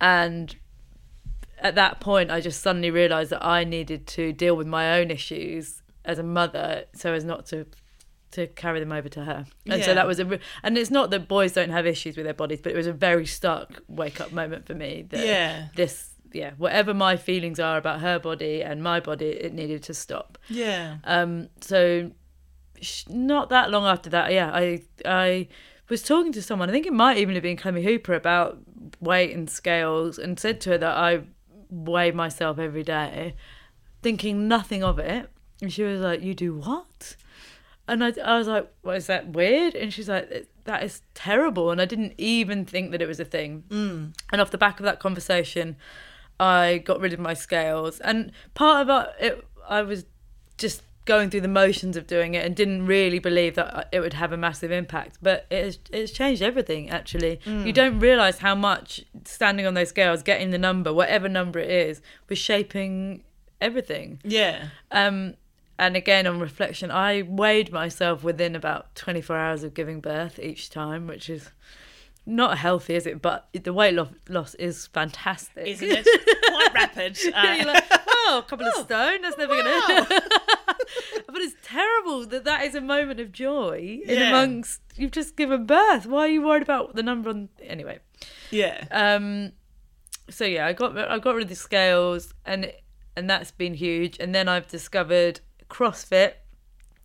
And 0.00 0.54
at 1.60 1.74
that 1.76 2.00
point, 2.00 2.30
I 2.30 2.40
just 2.40 2.60
suddenly 2.60 2.90
realised 2.90 3.30
that 3.30 3.44
I 3.44 3.64
needed 3.64 4.06
to 4.08 4.32
deal 4.32 4.56
with 4.56 4.66
my 4.66 4.98
own 4.98 5.10
issues 5.10 5.82
as 6.04 6.18
a 6.18 6.22
mother, 6.22 6.84
so 6.92 7.14
as 7.14 7.24
not 7.24 7.46
to 7.46 7.66
to 8.34 8.46
carry 8.46 8.80
them 8.80 8.92
over 8.92 9.08
to 9.08 9.24
her. 9.24 9.44
And 9.66 9.80
Yeah. 9.80 9.84
so 9.86 9.94
that 9.94 10.06
was 10.06 10.18
a, 10.20 10.24
re- 10.26 10.40
and 10.62 10.76
it's 10.78 10.90
not 10.90 11.10
that 11.10 11.26
boys 11.28 11.52
don't 11.52 11.70
have 11.70 11.86
issues 11.86 12.16
with 12.16 12.24
their 12.26 12.34
bodies, 12.34 12.60
but 12.60 12.72
it 12.72 12.76
was 12.76 12.86
a 12.86 12.92
very 12.92 13.26
stark 13.26 13.82
wake 13.88 14.20
up 14.20 14.30
moment 14.32 14.66
for 14.66 14.74
me. 14.74 15.06
That 15.10 15.26
Yeah. 15.26 15.68
this, 15.76 16.10
yeah, 16.32 16.52
whatever 16.58 16.92
my 16.94 17.16
feelings 17.16 17.58
are 17.60 17.76
about 17.78 18.00
her 18.00 18.18
body 18.18 18.62
and 18.62 18.82
my 18.82 19.00
body, 19.00 19.26
it 19.28 19.52
needed 19.52 19.82
to 19.84 19.94
stop. 19.94 20.38
Yeah. 20.48 20.96
Um, 21.04 21.48
so 21.60 22.10
sh- 22.80 23.04
not 23.08 23.48
that 23.50 23.70
long 23.70 23.84
after 23.86 24.10
that, 24.10 24.32
yeah, 24.32 24.50
I 24.52 24.82
I 25.04 25.48
was 25.88 26.02
talking 26.02 26.32
to 26.32 26.42
someone. 26.42 26.68
I 26.70 26.72
think 26.72 26.86
it 26.86 26.92
might 26.94 27.18
even 27.18 27.34
have 27.34 27.42
been 27.42 27.56
Clemmie 27.56 27.84
Hooper 27.84 28.14
about 28.14 28.58
weight 29.00 29.34
and 29.36 29.48
scales, 29.50 30.18
and 30.18 30.40
said 30.40 30.60
to 30.62 30.70
her 30.70 30.78
that 30.78 30.96
I 30.96 31.20
weigh 31.70 32.10
myself 32.10 32.58
every 32.58 32.82
day, 32.82 33.34
thinking 34.02 34.48
nothing 34.48 34.82
of 34.82 34.98
it. 34.98 35.28
And 35.62 35.72
she 35.72 35.82
was 35.82 36.00
like, 36.00 36.22
"You 36.22 36.34
do 36.34 36.54
what?" 36.56 37.16
And 37.86 38.02
I, 38.02 38.12
I 38.24 38.38
was 38.38 38.48
like, 38.48 38.70
"What 38.82 38.96
is 38.96 39.06
that 39.06 39.28
weird?" 39.28 39.74
And 39.74 39.92
she's 39.92 40.08
like, 40.08 40.48
"That 40.64 40.82
is 40.82 41.02
terrible." 41.14 41.70
And 41.70 41.80
I 41.80 41.84
didn't 41.84 42.14
even 42.16 42.64
think 42.64 42.90
that 42.92 43.02
it 43.02 43.06
was 43.06 43.20
a 43.20 43.24
thing. 43.24 43.64
Mm. 43.68 44.14
And 44.32 44.40
off 44.40 44.50
the 44.50 44.58
back 44.58 44.80
of 44.80 44.84
that 44.84 45.00
conversation, 45.00 45.76
I 46.40 46.78
got 46.78 47.00
rid 47.00 47.12
of 47.12 47.20
my 47.20 47.34
scales. 47.34 48.00
And 48.00 48.32
part 48.54 48.88
of 48.88 49.08
it, 49.20 49.44
I 49.68 49.82
was 49.82 50.06
just 50.56 50.82
going 51.04 51.28
through 51.28 51.42
the 51.42 51.48
motions 51.48 51.96
of 51.96 52.06
doing 52.06 52.34
it 52.34 52.44
and 52.46 52.56
didn't 52.56 52.86
really 52.86 53.18
believe 53.18 53.56
that 53.56 53.88
it 53.92 54.00
would 54.00 54.14
have 54.14 54.32
a 54.32 54.36
massive 54.36 54.70
impact. 54.70 55.18
But 55.20 55.46
it 55.50 55.64
has, 55.64 55.78
it's 55.92 56.12
changed 56.12 56.40
everything, 56.40 56.88
actually. 56.88 57.40
You 57.44 57.72
don't 57.72 58.00
realise 58.00 58.38
how 58.38 58.54
much 58.54 59.04
standing 59.24 59.66
on 59.66 59.74
those 59.74 59.90
scales, 59.90 60.22
getting 60.22 60.50
the 60.50 60.58
number, 60.58 60.92
whatever 60.92 61.28
number 61.28 61.58
it 61.58 61.68
is, 61.68 62.00
was 62.28 62.38
shaping 62.38 63.22
everything. 63.60 64.20
Yeah. 64.24 64.68
Um, 64.90 65.34
and 65.78 65.96
again, 65.96 66.26
on 66.26 66.38
reflection, 66.38 66.90
I 66.90 67.22
weighed 67.22 67.72
myself 67.72 68.22
within 68.22 68.54
about 68.54 68.94
24 68.94 69.36
hours 69.36 69.64
of 69.64 69.74
giving 69.74 70.00
birth 70.00 70.38
each 70.38 70.70
time, 70.70 71.06
which 71.06 71.28
is 71.28 71.50
not 72.26 72.58
healthy, 72.58 72.94
is 72.94 73.06
it? 73.06 73.20
But 73.20 73.48
the 73.52 73.72
weight 73.72 73.94
loss, 73.94 74.08
loss 74.28 74.54
is 74.54 74.86
fantastic. 74.88 75.66
Isn't 75.66 75.90
it? 75.90 76.06
Quite 76.46 76.74
rapid. 76.74 77.18
Uh, 77.34 77.54
You're 77.56 77.66
like, 77.66 77.84
oh, 77.90 78.42
a 78.44 78.48
couple 78.48 78.66
of 78.66 78.74
stone. 78.74 79.22
That's 79.22 79.36
never 79.36 79.54
gonna. 79.54 80.06
but 81.26 81.36
it's 81.36 81.54
terrible 81.62 82.26
that 82.26 82.44
that 82.44 82.64
is 82.64 82.74
a 82.74 82.80
moment 82.80 83.20
of 83.20 83.32
joy 83.32 84.00
in 84.04 84.22
amongst 84.22 84.80
you've 84.96 85.10
just 85.10 85.36
given 85.36 85.66
birth. 85.66 86.06
Why 86.06 86.20
are 86.20 86.28
you 86.28 86.42
worried 86.42 86.62
about 86.62 86.94
the 86.94 87.02
number 87.02 87.30
on? 87.30 87.48
Anyway, 87.62 87.98
yeah. 88.50 88.86
um, 88.90 89.52
so 90.30 90.44
yeah, 90.44 90.66
I 90.66 90.72
got 90.72 90.96
I 90.96 91.18
got 91.18 91.34
rid 91.34 91.44
of 91.44 91.48
the 91.48 91.56
scales, 91.56 92.32
and 92.44 92.72
and 93.16 93.28
that's 93.28 93.50
been 93.50 93.74
huge. 93.74 94.16
And 94.20 94.34
then 94.34 94.48
I've 94.48 94.68
discovered 94.68 95.40
CrossFit, 95.74 96.34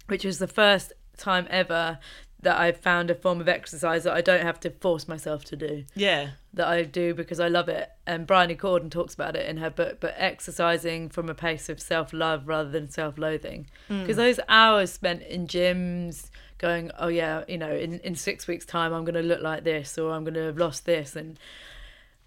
which 0.07 0.23
was 0.23 0.39
the 0.39 0.47
first 0.47 0.93
time 1.17 1.47
ever 1.49 1.99
that 2.41 2.57
I've 2.57 2.77
found 2.77 3.11
a 3.11 3.15
form 3.15 3.41
of 3.41 3.49
exercise 3.49 4.03
that 4.05 4.13
I 4.13 4.21
don't 4.21 4.43
have 4.43 4.59
to 4.61 4.69
force 4.69 5.09
myself 5.09 5.43
to 5.45 5.57
do 5.57 5.83
Yeah. 5.93 6.29
that 6.53 6.67
I 6.67 6.83
do 6.83 7.13
because 7.13 7.39
I 7.39 7.49
love 7.49 7.67
it. 7.67 7.89
And 8.07 8.25
Bryony 8.25 8.55
Gordon 8.55 8.89
talks 8.89 9.13
about 9.13 9.35
it 9.35 9.45
in 9.49 9.57
her 9.57 9.69
book, 9.69 9.99
but 9.99 10.15
exercising 10.17 11.09
from 11.09 11.27
a 11.27 11.33
place 11.33 11.67
of 11.67 11.81
self 11.81 12.13
love 12.13 12.47
rather 12.47 12.69
than 12.69 12.89
self 12.89 13.17
loathing. 13.17 13.67
Because 13.89 14.15
hmm. 14.15 14.21
those 14.21 14.39
hours 14.47 14.91
spent 14.91 15.23
in 15.23 15.47
gyms 15.47 16.29
going, 16.59 16.91
oh 16.97 17.09
yeah, 17.09 17.43
you 17.47 17.57
know, 17.57 17.71
in, 17.75 17.99
in 17.99 18.15
six 18.15 18.47
weeks' 18.47 18.65
time 18.65 18.93
I'm 18.93 19.03
going 19.03 19.15
to 19.15 19.21
look 19.21 19.41
like 19.41 19.65
this 19.65 19.97
or 19.97 20.13
I'm 20.13 20.23
going 20.23 20.35
to 20.35 20.45
have 20.45 20.57
lost 20.57 20.85
this 20.85 21.15
and 21.17 21.37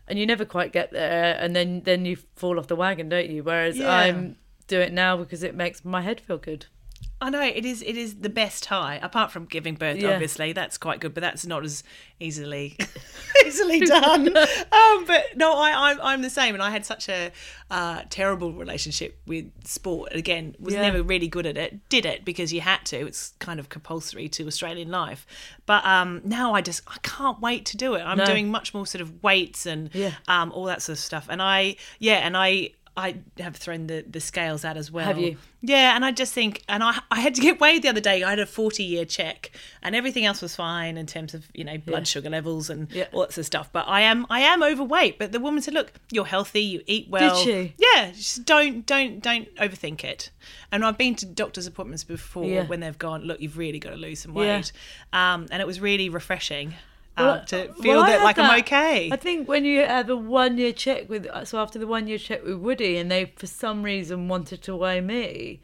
and 0.08 0.18
you 0.18 0.26
never 0.26 0.44
quite 0.44 0.72
get 0.72 0.90
there 0.90 1.38
and 1.40 1.54
then 1.54 1.80
then 1.84 2.04
you 2.04 2.16
fall 2.36 2.58
off 2.58 2.66
the 2.66 2.76
wagon 2.76 3.08
don't 3.08 3.30
you 3.30 3.42
whereas 3.42 3.78
Yeah. 3.78 3.88
i'm 3.88 4.36
do 4.62 4.80
it 4.80 4.92
now 4.92 5.16
because 5.16 5.42
it 5.42 5.54
makes 5.54 5.84
my 5.84 6.00
head 6.02 6.20
feel 6.20 6.38
good 6.38 6.66
I 7.20 7.30
know 7.30 7.40
it 7.42 7.64
is. 7.64 7.82
It 7.82 7.96
is 7.96 8.16
the 8.16 8.28
best 8.28 8.64
high, 8.66 8.96
apart 9.00 9.30
from 9.30 9.44
giving 9.44 9.74
birth. 9.76 9.96
Yeah. 9.98 10.10
Obviously, 10.14 10.52
that's 10.52 10.76
quite 10.76 10.98
good, 10.98 11.14
but 11.14 11.20
that's 11.20 11.46
not 11.46 11.64
as 11.64 11.84
easily 12.18 12.76
easily 13.46 13.78
done. 13.80 14.26
um, 14.36 15.04
but 15.06 15.24
no, 15.36 15.52
I, 15.56 15.90
I'm 15.90 16.00
I'm 16.00 16.22
the 16.22 16.30
same, 16.30 16.54
and 16.54 16.62
I 16.62 16.70
had 16.70 16.84
such 16.84 17.08
a 17.08 17.30
uh, 17.70 18.02
terrible 18.10 18.52
relationship 18.52 19.20
with 19.26 19.46
sport. 19.64 20.12
Again, 20.14 20.56
was 20.58 20.74
Yeah. 20.74 20.82
never 20.82 21.02
really 21.02 21.28
good 21.28 21.46
at 21.46 21.56
it. 21.56 21.88
Did 21.88 22.06
it 22.06 22.24
because 22.24 22.52
you 22.52 22.60
had 22.60 22.84
to. 22.86 23.06
It's 23.06 23.34
kind 23.38 23.60
of 23.60 23.68
compulsory 23.68 24.28
to 24.30 24.46
Australian 24.48 24.90
life. 24.90 25.24
But 25.64 25.84
um, 25.84 26.22
now 26.24 26.54
I 26.54 26.60
just 26.60 26.82
I 26.88 26.96
can't 27.04 27.40
wait 27.40 27.66
to 27.66 27.76
do 27.76 27.94
it. 27.94 28.00
I'm 28.02 28.18
No. 28.18 28.26
doing 28.26 28.50
much 28.50 28.74
more 28.74 28.86
sort 28.86 29.02
of 29.02 29.22
weights 29.22 29.64
and 29.66 29.90
Yeah. 29.94 30.12
um, 30.26 30.50
all 30.52 30.64
that 30.64 30.82
sort 30.82 30.98
of 30.98 31.04
stuff. 31.04 31.26
And 31.30 31.40
I 31.40 31.76
yeah, 32.00 32.16
and 32.26 32.36
I. 32.36 32.70
I 32.96 33.16
have 33.38 33.56
thrown 33.56 33.86
the, 33.86 34.04
the 34.08 34.20
scales 34.20 34.64
out 34.66 34.76
as 34.76 34.90
well. 34.90 35.06
Have 35.06 35.18
you? 35.18 35.38
Yeah, 35.62 35.94
and 35.96 36.04
I 36.04 36.12
just 36.12 36.34
think, 36.34 36.62
and 36.68 36.82
I 36.82 36.98
I 37.10 37.20
had 37.20 37.34
to 37.36 37.40
get 37.40 37.58
weighed 37.58 37.82
the 37.82 37.88
other 37.88 38.00
day. 38.00 38.22
I 38.22 38.30
had 38.30 38.38
a 38.38 38.44
forty 38.46 38.82
year 38.84 39.04
check, 39.06 39.50
and 39.82 39.96
everything 39.96 40.26
else 40.26 40.42
was 40.42 40.54
fine 40.54 40.98
in 40.98 41.06
terms 41.06 41.32
of 41.32 41.46
you 41.54 41.64
know 41.64 41.78
blood 41.78 42.00
Yeah. 42.00 42.04
sugar 42.04 42.28
levels 42.30 42.68
and 42.68 42.90
Yeah. 42.92 43.06
all 43.12 43.20
that 43.22 43.30
sort 43.32 43.38
of 43.38 43.46
stuff. 43.46 43.70
But 43.72 43.88
I 43.88 44.02
am 44.02 44.26
I 44.28 44.40
am 44.40 44.62
overweight. 44.62 45.18
But 45.18 45.32
the 45.32 45.40
woman 45.40 45.62
said, 45.62 45.72
"Look, 45.74 45.92
you're 46.10 46.26
healthy. 46.26 46.60
You 46.62 46.82
eat 46.86 47.08
well." 47.08 47.36
she? 47.36 47.74
Yeah. 47.78 48.10
Just 48.10 48.44
don't 48.44 48.84
don't 48.84 49.20
don't 49.22 49.54
overthink 49.56 50.04
it. 50.04 50.30
And 50.70 50.84
I've 50.84 50.98
been 50.98 51.14
to 51.16 51.26
doctor's 51.26 51.66
appointments 51.66 52.04
before 52.04 52.44
Yeah. 52.44 52.64
when 52.66 52.80
they've 52.80 52.98
gone, 52.98 53.22
"Look, 53.22 53.40
you've 53.40 53.56
really 53.56 53.78
got 53.78 53.90
to 53.90 53.96
lose 53.96 54.20
some 54.20 54.34
weight," 54.34 54.70
um, 55.14 55.46
and 55.50 55.62
it 55.62 55.66
was 55.66 55.80
really 55.80 56.08
refreshing. 56.10 56.74
Well, 57.16 57.44
to 57.46 57.72
feel 57.74 58.00
I 58.00 58.10
that 58.10 58.24
like 58.24 58.38
I'm 58.38 58.48
that. 58.48 58.60
okay. 58.60 59.10
I 59.12 59.16
think 59.16 59.46
when 59.46 59.64
you 59.64 59.80
have 59.80 60.08
a 60.08 60.16
one 60.16 60.56
year 60.56 60.72
check 60.72 61.10
with, 61.10 61.26
so 61.44 61.58
after 61.58 61.78
the 61.78 61.86
one 61.86 62.06
year 62.06 62.18
check 62.18 62.42
with 62.42 62.56
Woody, 62.56 62.96
and 62.96 63.10
they 63.10 63.32
for 63.36 63.46
some 63.46 63.82
reason 63.82 64.28
wanted 64.28 64.62
to 64.62 64.74
weigh 64.74 65.00
me, 65.00 65.60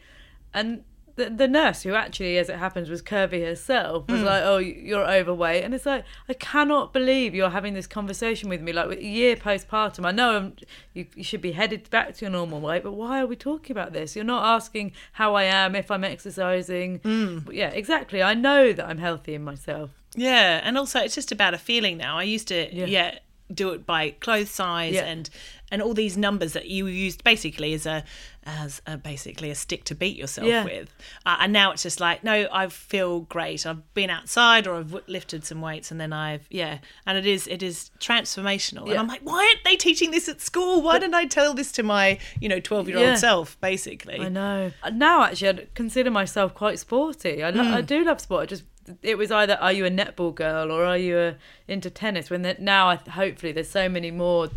and 0.52 0.84
the, 1.18 1.28
the 1.28 1.48
nurse 1.48 1.82
who 1.82 1.94
actually, 1.94 2.38
as 2.38 2.48
it 2.48 2.56
happens, 2.56 2.88
was 2.88 3.02
curvy 3.02 3.44
herself, 3.44 4.08
was 4.08 4.20
hmm. 4.20 4.26
like, 4.26 4.42
"Oh, 4.44 4.58
you're 4.58 5.10
overweight," 5.10 5.64
and 5.64 5.74
it's 5.74 5.84
like 5.84 6.04
I 6.28 6.32
cannot 6.34 6.92
believe 6.92 7.34
you're 7.34 7.50
having 7.50 7.74
this 7.74 7.86
conversation 7.86 8.48
with 8.48 8.62
me, 8.62 8.72
like 8.72 8.98
a 8.98 9.04
year 9.04 9.36
postpartum. 9.36 10.06
I 10.06 10.12
know 10.12 10.36
I'm, 10.36 10.56
you, 10.94 11.06
you 11.14 11.24
should 11.24 11.42
be 11.42 11.52
headed 11.52 11.90
back 11.90 12.14
to 12.14 12.24
your 12.24 12.30
normal 12.30 12.60
weight, 12.60 12.84
but 12.84 12.92
why 12.92 13.20
are 13.20 13.26
we 13.26 13.36
talking 13.36 13.72
about 13.72 13.92
this? 13.92 14.16
You're 14.16 14.24
not 14.24 14.44
asking 14.44 14.92
how 15.12 15.34
I 15.34 15.44
am, 15.44 15.74
if 15.74 15.90
I'm 15.90 16.04
exercising. 16.04 17.00
Hmm. 17.00 17.38
But 17.38 17.56
yeah, 17.56 17.70
exactly. 17.70 18.22
I 18.22 18.34
know 18.34 18.72
that 18.72 18.86
I'm 18.86 18.98
healthy 18.98 19.34
in 19.34 19.42
myself. 19.42 19.90
Yeah, 20.18 20.60
and 20.62 20.76
also 20.78 21.00
it's 21.00 21.14
just 21.14 21.32
about 21.32 21.54
a 21.54 21.58
feeling 21.58 21.96
now. 21.96 22.18
I 22.18 22.24
used 22.24 22.48
to 22.48 22.68
Yeah. 22.74 22.86
yeah, 22.86 23.18
do 23.52 23.70
it 23.70 23.86
by 23.86 24.10
clothes 24.10 24.50
size 24.50 24.94
Yeah. 24.94 25.04
and 25.06 25.30
and 25.70 25.82
all 25.82 25.92
these 25.92 26.16
numbers 26.16 26.54
that 26.54 26.66
you 26.68 26.86
used 26.86 27.22
basically 27.24 27.74
as 27.74 27.84
a 27.86 28.02
as 28.46 28.80
a, 28.86 28.96
basically 28.96 29.50
a 29.50 29.54
stick 29.54 29.84
to 29.84 29.94
beat 29.94 30.16
yourself 30.16 30.46
Yeah. 30.48 30.64
with. 30.64 30.88
Uh, 31.26 31.36
and 31.40 31.52
now 31.52 31.72
it's 31.72 31.82
just 31.82 32.00
like 32.00 32.24
no, 32.24 32.48
I 32.50 32.68
feel 32.68 33.20
great. 33.20 33.66
I've 33.66 33.82
been 33.94 34.08
outside 34.10 34.66
or 34.66 34.76
I've 34.76 34.94
lifted 35.06 35.44
some 35.44 35.60
weights 35.60 35.90
and 35.90 36.00
then 36.00 36.12
I've 36.12 36.46
yeah, 36.50 36.78
and 37.06 37.18
it 37.18 37.26
is 37.26 37.46
it 37.46 37.62
is 37.62 37.90
transformational. 38.00 38.88
And 38.90 38.98
I'm 38.98 39.06
like, 39.08 39.20
why 39.22 39.40
aren't 39.46 39.64
they 39.64 39.76
teaching 39.76 40.10
this 40.10 40.28
at 40.28 40.40
school? 40.40 40.80
Why 40.82 40.98
didn't 40.98 41.14
I 41.14 41.26
tell 41.26 41.52
this 41.54 41.70
to 41.72 41.82
my 41.82 42.18
you 42.40 42.48
know 42.48 42.60
twelve 42.60 42.88
year 42.88 42.98
old 43.10 43.18
self? 43.18 43.58
Basically, 43.60 44.18
I 44.20 44.28
know. 44.28 44.72
Now, 44.92 45.22
actually, 45.24 45.48
I 45.50 45.66
consider 45.74 46.10
myself 46.10 46.54
quite 46.54 46.78
sporty. 46.78 47.42
I, 47.42 47.50
lo- 47.50 47.64
Hmm. 47.64 47.74
I 47.74 47.80
do 47.82 48.04
love 48.04 48.20
sport. 48.20 48.42
I 48.44 48.46
just 48.46 48.64
it 49.02 49.16
was 49.18 49.30
either 49.30 49.56
are 49.60 49.72
you 49.72 49.84
a 49.86 49.90
netball 49.90 50.34
girl 50.34 50.70
or 50.72 50.84
are 50.84 50.98
you 50.98 51.18
a, 51.18 51.34
into 51.66 51.90
tennis? 51.90 52.30
When 52.30 52.42
that 52.42 52.60
now, 52.60 52.88
I, 52.88 52.96
hopefully, 52.96 53.52
there's 53.52 53.70
so 53.70 53.88
many 53.88 54.10
more 54.10 54.48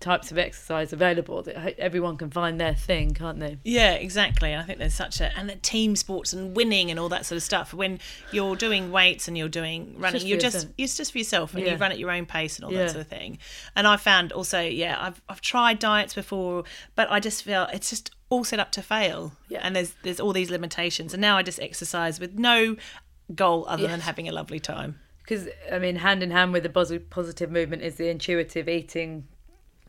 types 0.00 0.30
of 0.30 0.38
exercise 0.38 0.92
available 0.92 1.42
that 1.42 1.76
everyone 1.76 2.16
can 2.16 2.30
find 2.30 2.60
their 2.60 2.72
thing, 2.74 3.12
can't 3.14 3.40
they? 3.40 3.58
Yeah, 3.64 3.94
exactly. 3.94 4.54
I 4.54 4.62
think 4.62 4.78
there's 4.78 4.94
such 4.94 5.20
a 5.20 5.36
and 5.36 5.50
the 5.50 5.56
team 5.56 5.96
sports 5.96 6.32
and 6.32 6.54
winning 6.56 6.92
and 6.92 7.00
all 7.00 7.08
that 7.08 7.26
sort 7.26 7.36
of 7.36 7.42
stuff. 7.42 7.74
When 7.74 7.98
you're 8.30 8.54
doing 8.54 8.92
weights 8.92 9.26
and 9.26 9.36
you're 9.36 9.48
doing 9.48 9.96
running, 9.98 10.20
just 10.20 10.26
you're 10.26 10.38
just 10.38 10.54
yourself. 10.54 10.74
it's 10.78 10.96
just 10.96 11.10
for 11.12 11.18
yourself 11.18 11.54
and 11.54 11.64
Yeah. 11.64 11.72
you 11.72 11.78
run 11.78 11.90
at 11.90 11.98
your 11.98 12.12
own 12.12 12.26
pace 12.26 12.56
and 12.56 12.64
all 12.64 12.72
Yeah. 12.72 12.84
that 12.84 12.90
sort 12.92 13.00
of 13.00 13.08
thing. 13.08 13.38
And 13.74 13.88
I 13.88 13.96
found 13.96 14.30
also, 14.30 14.60
yeah, 14.60 14.96
I've 15.00 15.20
I've 15.28 15.40
tried 15.40 15.80
diets 15.80 16.14
before, 16.14 16.62
but 16.94 17.10
I 17.10 17.18
just 17.18 17.42
feel 17.42 17.66
it's 17.72 17.90
just 17.90 18.12
all 18.30 18.44
set 18.44 18.60
up 18.60 18.70
to 18.72 18.82
fail. 18.82 19.32
Yeah. 19.48 19.62
And 19.64 19.74
there's 19.74 19.94
there's 20.04 20.20
all 20.20 20.32
these 20.32 20.48
limitations. 20.50 21.12
And 21.12 21.20
now 21.20 21.36
I 21.38 21.42
just 21.42 21.58
exercise 21.58 22.20
with 22.20 22.38
no 22.38 22.76
goal 23.34 23.64
other 23.68 23.86
than 23.86 24.00
having 24.00 24.28
a 24.28 24.32
lovely 24.32 24.60
time. 24.60 24.98
Because 25.22 25.48
I 25.70 25.78
mean, 25.78 25.96
hand 25.96 26.22
in 26.22 26.30
hand 26.30 26.52
with 26.52 26.62
the 26.62 27.00
positive 27.10 27.50
movement 27.50 27.82
is 27.82 27.96
the 27.96 28.08
intuitive 28.08 28.68
eating 28.68 29.28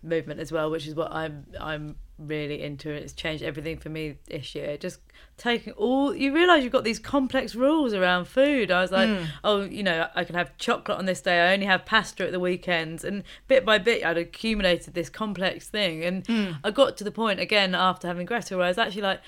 movement 0.03 0.39
as 0.39 0.51
well, 0.51 0.69
which 0.69 0.88
is 0.88 0.96
what 0.96 1.12
I'm 1.12 1.46
I'm 1.60 1.96
really 2.17 2.62
into. 2.62 2.91
It's 2.91 3.13
changed 3.13 3.43
everything 3.43 3.77
for 3.77 3.89
me 3.89 4.17
this 4.27 4.53
year. 4.53 4.77
Just 4.77 5.00
taking 5.38 5.74
all 5.74 6.13
you 6.13 6.34
realise 6.34 6.63
you've 6.63 6.74
got 6.74 6.84
these 6.84 7.00
complex 7.00 7.55
rules 7.55 7.93
around 7.93 8.25
food. 8.25 8.72
I 8.72 8.81
was 8.81 8.91
like, 8.91 9.10
hmm. 9.10 9.25
oh, 9.43 9.62
you 9.62 9.84
know, 9.84 10.08
I 10.15 10.24
can 10.24 10.36
have 10.36 10.55
chocolate 10.58 10.98
on 10.98 11.05
this 11.05 11.22
day. 11.22 11.39
I 11.39 11.53
only 11.53 11.65
have 11.65 11.86
pasta 11.86 12.25
at 12.25 12.31
the 12.31 12.39
weekends, 12.39 13.03
and 13.03 13.24
bit 13.48 13.65
by 13.65 13.77
bit, 13.77 14.05
I'd 14.05 14.17
accumulated 14.17 14.93
this 14.93 15.10
complex 15.10 15.67
thing. 15.67 16.03
And 16.03 16.27
hmm. 16.27 16.51
I 16.63 16.72
got 16.72 16.98
to 16.98 17.03
the 17.03 17.12
point 17.12 17.39
again 17.39 17.74
after 17.74 18.08
having 18.08 18.25
Greta 18.25 18.58
where 18.58 18.65
I 18.65 18.69
was 18.69 18.77
actually 18.77 19.03
like. 19.03 19.22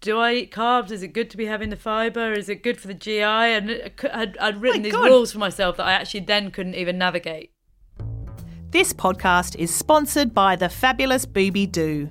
Do 0.00 0.18
I 0.18 0.32
eat 0.32 0.50
carbs? 0.50 0.90
Is 0.90 1.02
it 1.02 1.08
good 1.08 1.28
to 1.28 1.36
be 1.36 1.44
having 1.44 1.68
the 1.68 1.76
fibre? 1.76 2.32
Is 2.32 2.48
it 2.48 2.62
good 2.62 2.80
for 2.80 2.88
the 2.88 2.94
GI? 2.94 3.20
And 3.20 3.92
I'd, 4.14 4.38
I'd 4.38 4.62
written 4.62 4.80
these 4.80 4.94
God. 4.94 5.04
rules 5.04 5.30
for 5.30 5.38
myself 5.38 5.76
that 5.76 5.84
I 5.84 5.92
actually 5.92 6.20
then 6.20 6.50
couldn't 6.50 6.74
even 6.74 6.96
navigate. 6.96 7.52
This 8.70 8.94
podcast 8.94 9.56
is 9.56 9.74
sponsored 9.74 10.32
by 10.32 10.56
the 10.56 10.70
fabulous 10.70 11.26
Booby 11.26 11.66
Doo. 11.66 12.08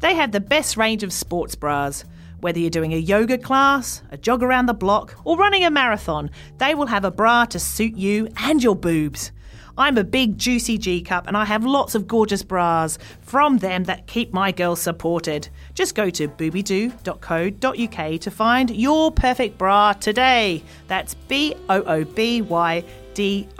They 0.00 0.14
have 0.16 0.32
the 0.32 0.40
best 0.40 0.76
range 0.76 1.02
of 1.02 1.14
sports 1.14 1.54
bras. 1.54 2.04
Whether 2.40 2.58
you're 2.58 2.68
doing 2.68 2.92
a 2.92 2.98
yoga 2.98 3.38
class, 3.38 4.02
a 4.10 4.18
jog 4.18 4.42
around 4.42 4.66
the 4.66 4.74
block, 4.74 5.16
or 5.24 5.38
running 5.38 5.64
a 5.64 5.70
marathon, 5.70 6.30
they 6.58 6.74
will 6.74 6.86
have 6.86 7.06
a 7.06 7.10
bra 7.10 7.46
to 7.46 7.58
suit 7.58 7.96
you 7.96 8.28
and 8.36 8.62
your 8.62 8.76
boobs. 8.76 9.32
I'm 9.80 9.96
a 9.96 10.04
big 10.04 10.36
juicy 10.36 10.76
G 10.76 11.00
cup 11.00 11.26
and 11.26 11.38
I 11.38 11.46
have 11.46 11.64
lots 11.64 11.94
of 11.94 12.06
gorgeous 12.06 12.42
bras 12.42 12.98
from 13.22 13.56
them 13.58 13.84
that 13.84 14.06
keep 14.06 14.30
my 14.30 14.52
girls 14.52 14.78
supported. 14.78 15.48
Just 15.72 15.94
go 15.94 16.10
to 16.10 16.28
boobydoo.co.uk 16.28 18.20
to 18.20 18.30
find 18.30 18.70
your 18.70 19.10
perfect 19.10 19.56
bra 19.56 19.94
today. 19.94 20.62
That's 20.86 21.14
B 21.14 21.54
O 21.70 21.82
O 21.82 22.04
B 22.04 22.42
Y 22.42 22.84
doo.co.uk. 23.14 23.54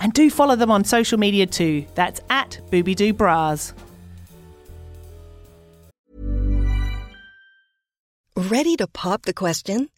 And 0.00 0.12
do 0.12 0.30
follow 0.30 0.56
them 0.56 0.70
on 0.70 0.84
social 0.84 1.18
media 1.18 1.46
too. 1.46 1.86
That's 1.94 2.20
at 2.30 2.60
Boobydoo 2.70 3.16
Bras. 3.16 3.74
Ready 8.36 8.76
to 8.76 8.86
pop 8.86 9.22
the 9.22 9.34
question? 9.34 9.88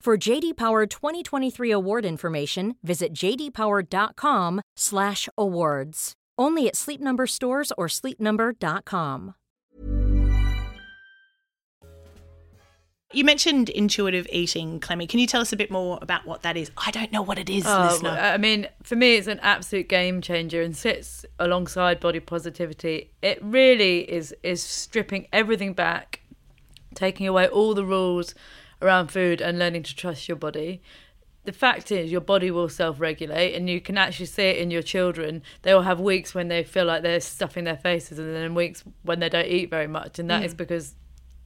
For 0.00 0.16
JD 0.16 0.56
Power 0.56 0.86
2023 0.86 1.70
award 1.72 2.04
information, 2.04 2.76
visit 2.84 3.12
jdpower.com/awards. 3.12 6.12
Only 6.38 6.68
at 6.68 6.76
Sleep 6.76 7.00
Number 7.00 7.26
stores 7.26 7.72
or 7.76 7.88
sleepnumber.com. 7.88 9.34
You 13.12 13.24
mentioned 13.24 13.68
intuitive 13.70 14.26
eating, 14.30 14.78
Clemmie. 14.80 15.06
Can 15.06 15.20
you 15.20 15.26
tell 15.26 15.40
us 15.40 15.52
a 15.52 15.56
bit 15.56 15.70
more 15.70 15.98
about 16.02 16.26
what 16.26 16.42
that 16.42 16.56
is? 16.56 16.70
I 16.76 16.90
don't 16.90 17.12
know 17.12 17.22
what 17.22 17.38
it 17.38 17.48
is, 17.48 17.64
Oh, 17.66 17.88
listener. 17.90 18.10
I 18.10 18.36
mean, 18.36 18.68
for 18.82 18.96
me, 18.96 19.14
it's 19.16 19.28
an 19.28 19.38
absolute 19.42 19.88
game 19.88 20.20
changer 20.20 20.60
and 20.60 20.76
sits 20.76 21.24
alongside 21.38 22.00
body 22.00 22.20
positivity. 22.20 23.12
It 23.22 23.38
really 23.42 24.00
is 24.10 24.34
is 24.42 24.62
stripping 24.62 25.28
everything 25.32 25.72
back, 25.72 26.20
taking 26.94 27.26
away 27.26 27.48
all 27.48 27.74
the 27.74 27.84
rules 27.84 28.34
around 28.82 29.08
food, 29.08 29.40
and 29.40 29.58
learning 29.58 29.82
to 29.84 29.96
trust 29.96 30.28
your 30.28 30.36
body. 30.36 30.82
The 31.44 31.52
fact 31.52 31.92
is, 31.92 32.10
your 32.10 32.20
body 32.20 32.50
will 32.50 32.68
self-regulate, 32.68 33.54
and 33.54 33.70
you 33.70 33.80
can 33.80 33.96
actually 33.96 34.26
see 34.26 34.44
it 34.44 34.58
in 34.58 34.70
your 34.70 34.82
children. 34.82 35.42
They 35.62 35.72
will 35.72 35.82
have 35.82 36.00
weeks 36.00 36.34
when 36.34 36.48
they 36.48 36.64
feel 36.64 36.84
like 36.84 37.02
they're 37.02 37.20
stuffing 37.20 37.64
their 37.64 37.76
faces, 37.76 38.18
and 38.18 38.34
then 38.34 38.54
weeks 38.54 38.82
when 39.02 39.20
they 39.20 39.28
don't 39.28 39.46
eat 39.46 39.70
very 39.70 39.86
much, 39.86 40.18
and 40.18 40.28
that 40.30 40.44
is 40.44 40.54
mm. 40.54 40.58
because 40.58 40.94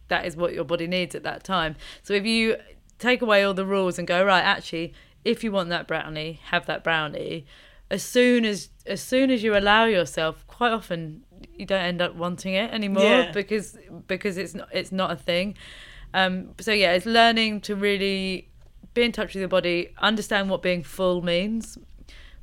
that 0.09 0.27
is 0.27 0.37
what 0.37 0.55
your 0.55 0.65
body 0.65 0.87
needs 0.87 1.15
at 1.15 1.23
that 1.23 1.45
time. 1.45 1.77
So 2.03 2.15
if 2.15 2.25
you 2.25 2.57
take 2.99 3.23
away 3.23 3.43
all 3.43 3.55
the 3.55 3.67
rules 3.67 3.99
and 3.99 4.07
go 4.07 4.25
right, 4.25 4.43
actually, 4.43 4.93
if 5.25 5.43
you 5.43 5.53
want 5.53 5.71
that 5.71 5.89
brownie, 5.89 6.41
have 6.45 6.67
that 6.67 6.85
brownie. 6.85 7.47
As 7.91 8.03
soon 8.03 8.45
as 8.45 8.69
as 8.87 9.01
soon 9.01 9.31
as 9.31 9.43
you 9.43 9.57
allow 9.57 9.87
yourself, 9.87 10.47
quite 10.47 10.73
often 10.73 11.23
you 11.55 11.67
don't 11.67 11.83
end 11.83 12.01
up 12.01 12.15
wanting 12.15 12.55
it 12.55 12.71
anymore 12.73 13.03
Yeah. 13.03 13.33
because 13.33 13.77
because 14.07 14.37
it's 14.37 14.55
not 14.55 14.69
it's 14.73 14.93
not 14.93 15.11
a 15.11 15.17
thing. 15.17 15.57
Um, 16.13 16.55
so 16.61 16.73
yeah, 16.73 16.93
it's 16.93 17.07
learning 17.07 17.61
to 17.63 17.77
really 17.77 18.49
be 18.95 19.03
in 19.03 19.13
touch 19.13 19.35
with 19.35 19.41
your 19.41 19.49
body, 19.49 19.95
understand 19.99 20.51
what 20.51 20.63
being 20.63 20.83
full 20.83 21.23
means, 21.23 21.79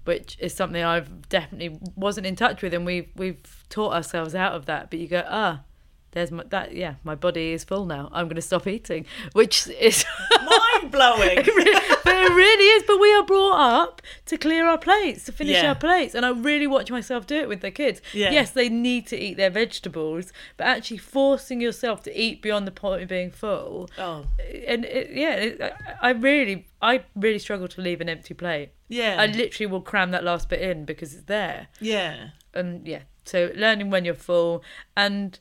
which 0.05 0.37
is 0.39 0.53
something 0.53 0.83
I've 0.83 1.27
definitely 1.29 1.79
wasn't 1.95 2.25
in 2.25 2.35
touch 2.35 2.61
with, 2.61 2.73
and 2.73 2.85
we've 2.85 3.09
we've 3.15 3.65
taught 3.69 3.93
ourselves 3.93 4.35
out 4.35 4.53
of 4.53 4.65
that. 4.65 4.89
But 4.89 4.99
you 4.99 5.07
go, 5.07 5.23
ah, 5.27 5.61
there's 6.11 6.31
my 6.31 6.43
that 6.49 6.73
yeah, 6.73 6.95
my 7.03 7.15
body 7.15 7.51
is 7.51 7.63
full 7.63 7.85
now. 7.85 8.09
I'm 8.11 8.27
going 8.27 8.35
to 8.35 8.41
stop 8.41 8.67
eating, 8.67 9.05
which 9.33 9.67
is 9.67 10.05
Mind 10.31 10.91
blowing. 10.91 11.37
but 12.07 12.31
it 12.31 12.33
really 12.33 12.65
is. 12.65 12.83
But 12.87 12.99
we 12.99 13.13
are 13.13 13.23
brought 13.23 13.57
up 13.83 14.01
to 14.25 14.37
clear 14.37 14.65
our 14.67 14.77
plates, 14.77 15.25
to 15.25 15.31
finish 15.31 15.55
Yeah. 15.55 15.69
our 15.69 15.75
plates, 15.75 16.15
and 16.15 16.25
I 16.25 16.29
really 16.31 16.67
watch 16.67 16.89
myself 16.91 17.27
do 17.27 17.35
it 17.35 17.47
with 17.47 17.61
the 17.61 17.71
kids. 17.71 18.01
Yeah. 18.13 18.31
Yes, 18.31 18.51
they 18.51 18.69
need 18.69 19.07
to 19.07 19.17
eat 19.17 19.37
their 19.37 19.49
vegetables, 19.49 20.31
but 20.57 20.67
actually 20.67 20.97
forcing 20.97 21.61
yourself 21.61 22.03
to 22.03 22.19
eat 22.19 22.41
beyond 22.41 22.67
the 22.67 22.71
point 22.71 23.03
of 23.03 23.09
being 23.09 23.31
full. 23.31 23.89
Oh. 23.97 24.25
Eh, 24.39 24.63
and 24.67 24.85
it, 24.85 25.11
yeah, 25.11 25.33
it, 25.35 25.61
I- 25.61 26.07
I 26.09 26.11
really, 26.11 26.67
I 26.81 27.03
really 27.15 27.39
struggle 27.39 27.67
to 27.67 27.81
leave 27.81 28.01
an 28.01 28.09
empty 28.09 28.33
plate. 28.33 28.69
Yeah. 28.87 29.17
I 29.19 29.25
literally 29.25 29.67
will 29.71 29.81
cram 29.81 30.11
that 30.11 30.23
last 30.23 30.47
bit 30.49 30.61
in 30.61 30.85
because 30.85 31.13
it's 31.13 31.23
there 31.25 31.67
yeah. 31.81 32.29
and 32.53 32.87
yeah 32.87 33.01
so 33.25 33.51
learning 33.53 33.89
when 33.89 34.05
you're 34.05 34.13
full 34.13 34.63
and 34.95 35.37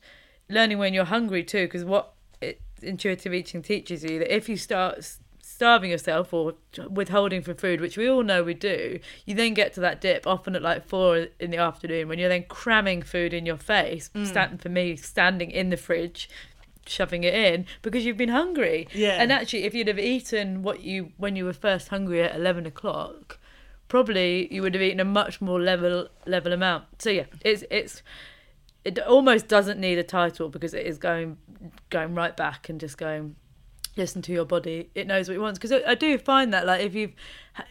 learning 0.49 0.77
when 0.79 0.93
you're 0.93 1.05
hungry 1.05 1.45
too 1.45 1.65
because 1.65 1.85
what 1.85 2.11
it, 2.41 2.59
intuitive 2.81 3.33
eating 3.33 3.61
teaches 3.61 4.03
you 4.03 4.19
that 4.19 4.35
if 4.35 4.49
you 4.49 4.57
start 4.57 5.17
starving 5.57 5.89
yourself 5.89 6.31
or 6.31 6.53
withholding 6.87 7.41
from 7.41 7.55
food, 7.55 7.81
which 7.81 7.97
we 7.97 8.07
all 8.07 8.21
know 8.21 8.43
we 8.43 8.53
do, 8.53 8.99
you 9.25 9.33
then 9.33 9.55
get 9.55 9.73
to 9.73 9.79
that 9.79 9.99
dip 9.99 10.27
often 10.27 10.55
at 10.55 10.61
like 10.61 10.87
four 10.87 11.29
in 11.39 11.49
the 11.49 11.57
afternoon 11.57 12.07
when 12.07 12.19
you're 12.19 12.29
then 12.29 12.45
cramming 12.47 13.01
food 13.01 13.33
in 13.33 13.43
your 13.43 13.57
face. 13.57 14.11
Mm. 14.13 14.27
Stand, 14.27 14.61
for 14.61 14.69
me, 14.69 14.95
standing 14.95 15.49
in 15.49 15.71
the 15.71 15.75
fridge, 15.75 16.29
shoving 16.85 17.23
it 17.23 17.33
in 17.33 17.65
because 17.81 18.05
you've 18.05 18.17
been 18.17 18.29
hungry. 18.29 18.87
Yeah. 18.93 19.19
And 19.19 19.31
actually, 19.31 19.63
if 19.63 19.73
you'd 19.73 19.87
have 19.87 19.97
eaten 19.97 20.61
what 20.61 20.81
you 20.81 21.11
when 21.17 21.35
you 21.35 21.43
were 21.43 21.53
first 21.53 21.87
hungry 21.87 22.21
at 22.21 22.35
eleven 22.35 22.67
o'clock, 22.67 23.39
probably 23.87 24.53
you 24.53 24.61
would 24.61 24.75
have 24.75 24.83
eaten 24.83 24.99
a 24.99 25.05
much 25.05 25.41
more 25.41 25.59
level 25.59 26.07
level 26.27 26.53
amount. 26.53 26.85
So 26.99 27.09
yeah, 27.09 27.25
it's 27.43 27.63
it's 27.71 28.03
it 28.85 28.99
almost 28.99 29.47
doesn't 29.47 29.79
need 29.79 29.97
a 29.97 30.03
title 30.03 30.49
because 30.49 30.75
it 30.75 30.85
is 30.85 30.99
going 30.99 31.39
going 31.89 32.13
right 32.13 32.37
back 32.37 32.69
and 32.69 32.79
just 32.79 32.99
going 32.99 33.37
listen 33.97 34.21
to 34.23 34.31
your 34.31 34.45
body. 34.45 34.89
It 34.95 35.07
knows 35.07 35.27
what 35.27 35.35
it 35.35 35.39
wants. 35.39 35.59
Because 35.59 35.71
I, 35.71 35.91
I 35.91 35.95
do 35.95 36.17
find 36.17 36.53
that 36.53 36.65
like 36.65 36.81
if 36.81 36.95
you've 36.95 37.13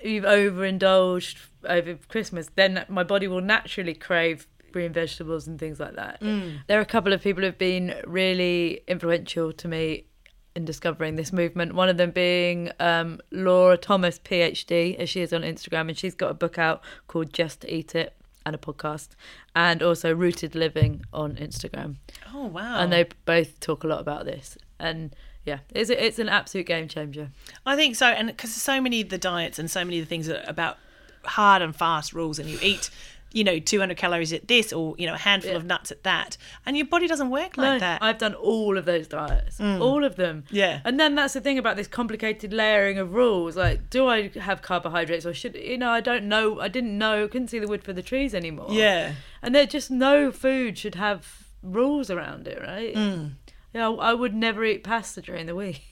you've 0.03 0.25
overindulged 0.25 1.39
over 1.65 1.97
christmas 2.09 2.51
then 2.57 2.85
my 2.89 3.05
body 3.05 3.29
will 3.29 3.41
naturally 3.41 3.95
crave 3.95 4.49
green 4.73 4.93
vegetables 4.93 5.47
and 5.47 5.59
things 5.59 5.81
like 5.81 5.95
that. 5.97 6.21
There 6.67 6.79
are 6.79 6.83
a 6.83 6.87
couple 6.87 7.12
of 7.12 7.23
people 7.23 7.43
who've 7.43 7.57
been 7.57 7.95
really 8.05 8.83
influential 8.87 9.53
to 9.53 9.69
me 9.69 10.07
in 10.55 10.65
discovering 10.65 11.17
this 11.17 11.33
movement. 11.33 11.75
One 11.75 11.89
of 11.89 11.97
them 11.97 12.11
being 12.11 12.71
um, 12.81 13.21
laura 13.31 13.77
thomas 13.77 14.19
phd 14.19 14.97
as 14.97 15.09
she 15.09 15.21
is 15.21 15.33
on 15.33 15.43
instagram 15.43 15.89
and 15.89 15.97
she's 15.97 16.15
got 16.15 16.31
a 16.31 16.35
book 16.35 16.59
out 16.59 16.83
called 17.07 17.33
just 17.33 17.65
eat 17.69 17.95
it 17.95 18.17
and 18.47 18.55
a 18.55 18.59
podcast 18.59 19.09
and 19.55 19.83
also 19.83 20.15
rooted 20.15 20.55
living 20.55 21.05
on 21.12 21.35
instagram. 21.37 21.97
Oh 22.33 22.47
wow! 22.47 22.79
and 22.79 22.93
they 22.93 23.07
both 23.25 23.61
talk 23.61 23.83
a 23.85 23.87
lot 23.87 24.01
about 24.01 24.25
this. 24.25 24.57
And 24.79 25.15
yeah 25.47 25.59
it's 25.71 25.89
it's 25.91 26.19
an 26.19 26.29
absolute 26.29 26.67
game 26.67 26.87
changer 26.89 27.31
I 27.65 27.75
think 27.77 27.97
so, 27.97 28.07
and 28.07 28.29
because 28.29 28.53
so 28.55 28.81
many 28.81 29.01
of 29.01 29.09
the 29.09 29.19
diets 29.19 29.59
and 29.59 29.71
so 29.71 29.85
many 29.85 29.99
of 29.99 30.05
the 30.05 30.09
things 30.09 30.29
are 30.29 30.43
about 30.47 30.77
hard 31.25 31.63
and 31.63 31.75
fast 31.75 32.13
rules, 32.13 32.39
and 32.39 32.49
you 32.49 32.59
eat, 32.63 32.89
you 33.33 33.43
know, 33.43 33.59
200 33.59 33.97
calories 33.97 34.33
at 34.33 34.47
this, 34.47 34.73
or 34.73 34.95
you 34.99 35.07
know, 35.07 35.15
a 35.15 35.19
handful 35.19 35.51
Yeah. 35.51 35.57
of 35.57 35.65
nuts 35.65 35.91
at 35.91 36.05
that, 36.05 36.37
and 36.65 36.77
your 36.77 36.87
body 36.87 37.09
doesn't 37.09 37.31
work 37.31 37.57
like 37.57 37.67
no, 37.75 37.79
that. 37.81 38.03
I've 38.03 38.19
done 38.19 38.35
all 38.35 38.79
of 38.79 38.85
those 38.85 39.09
diets, 39.09 39.61
all 39.61 40.05
of 40.05 40.15
them. 40.17 40.45
Yeah. 40.51 40.81
And 40.85 41.01
then 41.01 41.17
that's 41.17 41.35
the 41.35 41.41
thing 41.41 41.59
about 41.59 41.77
this 41.77 41.89
complicated 41.89 42.53
layering 42.53 42.99
of 42.99 43.13
rules. 43.15 43.57
Like, 43.57 43.91
do 43.91 44.07
I 44.07 44.29
have 44.39 44.63
carbohydrates 44.63 45.27
or 45.27 45.35
should 45.35 45.57
you 45.57 45.79
know? 45.79 45.91
I 45.91 46.01
don't 46.01 46.29
know. 46.29 46.61
I 46.61 46.69
didn't 46.69 46.97
know. 46.97 47.27
Couldn't 47.27 47.49
see 47.49 47.59
the 47.59 47.67
wood 47.69 47.83
for 47.83 47.93
the 47.93 48.03
trees 48.03 48.33
anymore. 48.35 48.69
Yeah. 48.71 49.15
And 49.43 49.55
there 49.55 49.67
just 49.67 49.91
no 49.91 50.31
food 50.31 50.79
should 50.79 50.95
have 50.95 51.49
rules 51.63 52.11
around 52.11 52.47
it, 52.47 52.63
right? 52.63 52.95
Mm. 52.95 53.33
Yeah, 53.77 53.91
I 53.91 54.15
would 54.15 54.33
never 54.35 54.65
eat 54.65 54.83
pasta 54.83 55.21
during 55.21 55.45
the 55.45 55.55
week. 55.55 55.83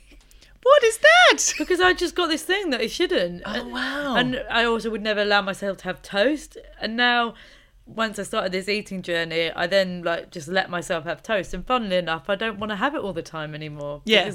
what 0.63 0.83
is 0.85 0.99
that? 0.99 1.53
because 1.59 1.83
I 1.83 1.93
just 1.93 2.15
got 2.15 2.29
this 2.29 2.43
thing 2.43 2.71
that 2.71 2.81
I 2.81 2.87
shouldn't. 2.87 3.43
Oh 3.45 3.69
wow. 3.69 4.17
And 4.17 4.43
I 4.51 4.65
also 4.65 4.89
would 4.89 5.03
never 5.03 5.21
allow 5.21 5.43
myself 5.43 5.77
to 5.79 5.85
have 5.85 6.01
toast. 6.01 6.57
And 6.81 6.97
now, 6.97 7.35
once 7.85 8.19
I 8.19 8.23
started 8.23 8.53
this 8.53 8.71
eating 8.71 9.03
journey, 9.03 9.51
I 9.51 9.67
then 9.67 10.03
like 10.03 10.31
just 10.31 10.49
let 10.49 10.71
myself 10.71 11.05
have 11.05 11.23
toast. 11.23 11.53
And 11.53 11.67
funnily 11.67 11.97
enough, 11.97 12.31
I 12.31 12.37
don't 12.37 12.59
want 12.59 12.71
to 12.71 12.77
have 12.77 12.95
it 12.95 13.03
all 13.03 13.13
the 13.13 13.21
time 13.21 13.55
anymore. 13.55 14.01
Yeah. 14.07 14.33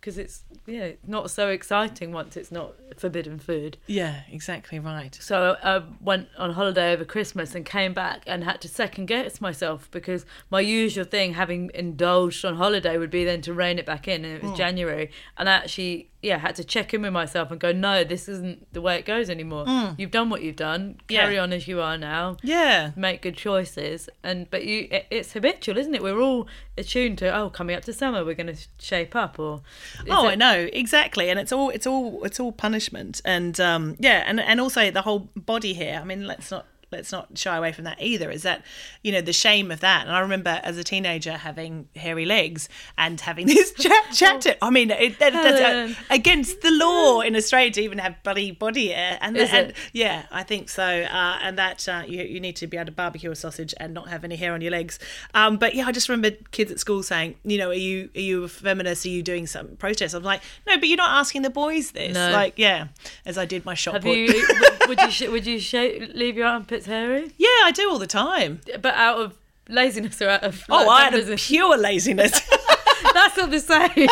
Because, 0.00 0.18
it's 0.18 0.44
yeah 0.66 0.92
not 1.06 1.30
so 1.30 1.48
exciting 1.48 2.12
once 2.12 2.36
it's 2.36 2.50
not 2.50 2.74
forbidden 2.96 3.38
food. 3.38 3.76
Yeah, 3.86 4.22
exactly 4.30 4.78
right. 4.78 5.16
So 5.20 5.56
I 5.62 5.82
went 6.00 6.28
on 6.38 6.52
holiday 6.52 6.92
over 6.92 7.04
Christmas 7.04 7.54
and 7.54 7.64
came 7.64 7.92
back 7.92 8.22
and 8.26 8.44
had 8.44 8.60
to 8.62 8.68
second 8.68 9.06
guess 9.06 9.40
myself 9.40 9.88
because 9.90 10.24
my 10.50 10.60
usual 10.60 11.04
thing, 11.04 11.34
having 11.34 11.70
indulged 11.74 12.44
on 12.44 12.56
holiday, 12.56 12.98
would 12.98 13.10
be 13.10 13.24
then 13.24 13.40
to 13.42 13.52
rein 13.52 13.78
it 13.78 13.86
back 13.86 14.06
in. 14.08 14.24
And 14.24 14.36
it 14.36 14.42
was 14.42 14.50
hmm. 14.52 14.56
January, 14.56 15.10
and 15.36 15.48
I 15.48 15.52
actually, 15.52 16.10
yeah, 16.22 16.38
had 16.38 16.54
to 16.56 16.64
check 16.64 16.92
in 16.94 17.02
with 17.02 17.12
myself 17.12 17.50
and 17.50 17.58
go, 17.60 17.72
no, 17.72 18.04
this 18.04 18.28
isn't 18.28 18.72
the 18.72 18.80
way 18.80 18.98
it 18.98 19.04
goes 19.04 19.30
anymore. 19.30 19.64
Hmm. 19.66 19.94
You've 19.98 20.10
done 20.10 20.30
what 20.30 20.42
you've 20.42 20.56
done. 20.56 21.00
Carry 21.08 21.36
Yeah. 21.36 21.42
on 21.42 21.52
as 21.52 21.66
you 21.68 21.80
are 21.80 21.96
now. 21.96 22.36
Yeah. 22.42 22.90
Make 22.96 23.22
good 23.22 23.36
choices, 23.36 24.08
and 24.22 24.48
but 24.50 24.64
you, 24.64 24.88
it, 24.90 25.06
it's 25.10 25.32
habitual, 25.32 25.78
isn't 25.78 25.94
it? 25.94 26.02
We're 26.02 26.20
all 26.20 26.46
attuned 26.80 27.18
to. 27.18 27.34
Oh, 27.36 27.50
coming 27.50 27.76
up 27.76 27.84
to 27.84 27.92
summer, 27.92 28.24
we're 28.24 28.34
going 28.34 28.54
to 28.54 28.60
shape 28.80 29.14
up, 29.14 29.38
or 29.38 29.62
Oh, 30.08 30.26
it- 30.26 30.32
I 30.32 30.34
know 30.34 30.68
exactly, 30.72 31.30
and 31.30 31.38
it's 31.38 31.52
all 31.52 31.70
it's 31.70 31.86
all 31.86 32.24
it's 32.24 32.40
all 32.40 32.50
punishment, 32.52 33.20
and 33.24 33.58
um, 33.60 33.96
yeah, 34.00 34.24
and 34.26 34.40
and 34.40 34.60
also 34.60 34.90
the 34.90 35.02
whole 35.02 35.30
body 35.36 35.74
here. 35.74 35.98
I 36.02 36.04
mean, 36.04 36.26
let's 36.26 36.50
not 36.50 36.66
let's 36.90 37.12
not 37.12 37.36
shy 37.38 37.56
away 37.56 37.72
from 37.72 37.84
that 37.84 38.00
either. 38.00 38.30
Is 38.30 38.42
that 38.42 38.64
you 39.02 39.12
know 39.12 39.20
the 39.20 39.32
shame 39.32 39.70
of 39.70 39.80
that? 39.80 40.06
And 40.06 40.14
I 40.14 40.20
remember 40.20 40.60
as 40.62 40.76
a 40.78 40.84
teenager 40.84 41.32
having 41.32 41.88
hairy 41.96 42.26
legs 42.26 42.68
and 42.98 43.20
having 43.20 43.46
this 43.54 43.72
chat 43.78 44.12
chat. 44.12 44.58
I 44.62 44.70
mean, 44.70 44.90
it, 44.90 45.18
that, 45.18 45.32
that's 45.32 45.60
uh, 45.98 46.02
against 46.10 46.60
the 46.62 46.70
law 46.70 47.20
in 47.20 47.36
Australia 47.36 47.70
to 47.72 47.80
even 47.82 47.98
have 47.98 48.22
bloody 48.22 48.50
body 48.50 48.88
hair, 48.88 49.18
and, 49.20 49.36
Is 49.36 49.50
and 49.52 49.72
yeah, 49.92 50.26
I 50.30 50.42
think 50.42 50.68
so. 50.68 50.84
Uh, 50.84 51.38
and 51.42 51.58
that 51.58 51.88
uh, 51.88 52.02
you 52.06 52.22
you 52.22 52.40
need 52.40 52.56
to 52.56 52.66
be 52.66 52.76
able 52.76 52.86
to 52.86 52.92
barbecue 52.92 53.30
a 53.30 53.36
sausage 53.36 53.74
and 53.78 53.94
not 53.94 54.08
have 54.08 54.24
any 54.24 54.36
hair 54.36 54.52
on 54.52 54.60
your 54.60 54.70
legs. 54.72 54.98
Um, 55.34 55.56
but 55.56 55.74
yeah, 55.74 55.86
I 55.86 55.92
just 55.92 56.08
remember 56.08 56.36
kids 56.50 56.70
at 56.70 56.78
school 56.80 57.02
saying, 57.02 57.36
you 57.44 57.58
know, 57.58 57.70
are 57.70 57.74
you 57.74 58.10
are 58.14 58.20
you 58.20 58.44
a 58.44 58.48
feminist? 58.48 59.06
Are 59.06 59.10
you 59.10 59.22
doing 59.22 59.46
some 59.46 59.76
protest? 59.76 60.14
I'm 60.14 60.22
like, 60.22 60.42
no, 60.66 60.78
but 60.78 60.88
you're 60.88 60.96
not 60.96 61.18
asking 61.18 61.42
the 61.42 61.50
boys 61.50 61.92
this. 61.92 62.14
No. 62.14 62.30
Like, 62.32 62.54
yeah, 62.56 62.88
as 63.24 63.38
I 63.38 63.44
did 63.44 63.64
my 63.64 63.74
shop 63.74 63.94
Have 63.94 64.06
you? 64.06 64.26
would- 64.26 64.88
would 64.88 65.00
you? 65.20 65.30
Would 65.40 65.46
you 65.46 65.60
sh- 65.60 65.74
leave 66.14 66.36
your 66.36 66.60
armpits 66.80 66.86
hairy? 66.86 67.32
yeah, 67.38 67.48
I 67.64 67.72
do 67.72 67.90
all 67.90 67.98
the 67.98 68.06
time. 68.06 68.60
But 68.80 68.94
out 68.94 69.20
of 69.20 69.38
laziness 69.68 70.20
or 70.22 70.28
out 70.28 70.42
of 70.42 70.64
Oh, 70.68 70.84
like, 70.86 71.12
had 71.12 71.28
a 71.28 71.36
pure 71.36 71.76
laziness. 71.76 72.32
That's 73.14 73.36
not 73.36 73.50
the 73.50 73.60
same. 73.60 74.08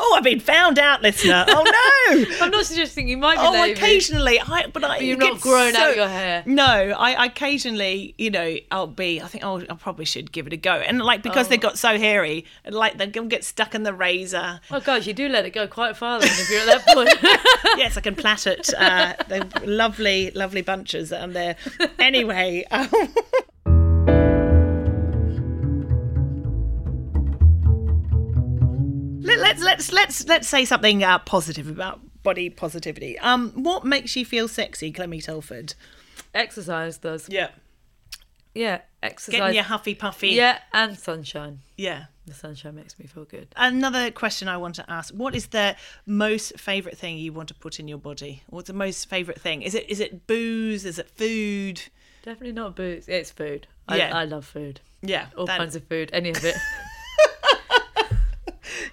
oh, 0.06 0.14
I've 0.16 0.24
been 0.24 0.40
found 0.40 0.78
out, 0.78 1.02
listener. 1.02 1.44
Oh 1.48 1.64
no. 1.64 2.24
I'm 2.40 2.50
not 2.50 2.64
suggesting 2.66 3.08
you 3.08 3.16
might 3.16 3.36
be 3.36 3.42
Oh, 3.42 3.70
occasionally, 3.70 4.40
I 4.40 4.66
but 4.66 4.84
I 4.84 4.98
you've 4.98 5.18
not 5.18 5.40
grown 5.40 5.74
out 5.74 5.96
your 5.96 6.08
hair. 6.08 6.42
No, 6.46 6.64
I 6.64 7.14
I 7.14 7.26
occasionally, 7.26 8.14
you 8.18 8.30
know, 8.30 8.56
I'll 8.70 8.86
be. 8.86 9.20
I 9.20 9.26
think, 9.26 9.44
oh, 9.44 9.60
I 9.60 9.74
probably 9.74 10.04
should 10.04 10.32
give 10.32 10.46
it 10.46 10.52
a 10.52 10.56
go, 10.56 10.74
and 10.74 11.00
like 11.00 11.22
because 11.22 11.48
they 11.48 11.56
got 11.56 11.78
so 11.78 11.98
hairy, 11.98 12.44
like 12.68 12.96
gonna 13.12 13.28
get 13.28 13.44
stuck 13.44 13.74
in 13.74 13.82
the 13.82 13.94
razor. 13.94 14.60
Oh 14.70 14.80
gosh, 14.80 15.06
you 15.06 15.12
do 15.12 15.28
let 15.28 15.44
it 15.44 15.50
go 15.50 15.66
quite 15.66 15.96
far 15.96 16.20
then 16.20 16.28
if 16.30 16.50
you're 16.50 16.60
at 16.60 16.84
that 16.84 16.94
point. 16.94 17.10
yes, 17.78 17.96
I 17.96 18.00
can 18.00 18.14
plait 18.14 18.46
it. 18.46 18.72
Uh, 18.74 19.14
they're 19.28 19.48
lovely, 19.64 20.30
lovely 20.32 20.62
bunches 20.62 21.10
that 21.10 21.22
I'm 21.22 21.32
there. 21.32 21.56
Anyway. 21.98 22.64
Um, 22.70 22.88
Let, 29.26 29.38
let's 29.38 29.62
let's 29.62 29.92
let's 29.92 30.26
let's 30.26 30.48
say 30.48 30.64
something 30.64 31.02
uh, 31.04 31.18
positive 31.20 31.68
about 31.68 32.00
body 32.22 32.48
positivity. 32.50 33.18
Um, 33.18 33.50
what 33.62 33.84
makes 33.84 34.16
you 34.16 34.24
feel 34.24 34.48
sexy, 34.48 34.92
Clemmie 34.92 35.20
Telford? 35.20 35.74
exercise 36.34 36.98
does. 36.98 37.28
Yeah, 37.30 37.48
Yeah, 38.54 38.80
exercise. 39.02 39.38
getting 39.40 39.54
your 39.54 39.64
huffy 39.64 39.94
puffy. 39.94 40.28
yeah, 40.30 40.58
and 40.72 40.98
sunshine. 40.98 41.60
yeah. 41.76 42.06
The 42.26 42.34
sunshine 42.34 42.74
makes 42.74 42.98
me 42.98 43.06
feel 43.06 43.24
good. 43.24 43.46
Another 43.56 44.10
question 44.10 44.48
I 44.48 44.56
want 44.56 44.74
to 44.76 44.90
ask: 44.90 45.14
What 45.14 45.36
is 45.36 45.46
the 45.48 45.76
most 46.06 46.58
favourite 46.58 46.98
thing 46.98 47.18
you 47.18 47.32
want 47.32 47.48
to 47.48 47.54
put 47.54 47.78
in 47.78 47.86
your 47.86 47.98
body? 47.98 48.42
What's 48.48 48.66
the 48.66 48.72
most 48.74 49.08
favourite 49.08 49.40
thing? 49.40 49.62
Is 49.62 49.76
it 49.76 49.88
is 49.88 50.00
it 50.00 50.26
booze? 50.26 50.84
Is 50.84 50.98
it 50.98 51.08
food? 51.08 51.82
Definitely 52.24 52.52
not 52.54 52.74
booze. 52.74 53.06
It's 53.06 53.30
food. 53.30 53.68
I, 53.88 53.98
Yeah. 53.98 54.16
I 54.16 54.24
love 54.24 54.44
food. 54.44 54.80
Yeah, 55.02 55.26
All 55.36 55.46
that- 55.46 55.58
kinds 55.58 55.76
of 55.76 55.84
food. 55.84 56.10
Any 56.12 56.30
of 56.30 56.44
it. 56.44 56.56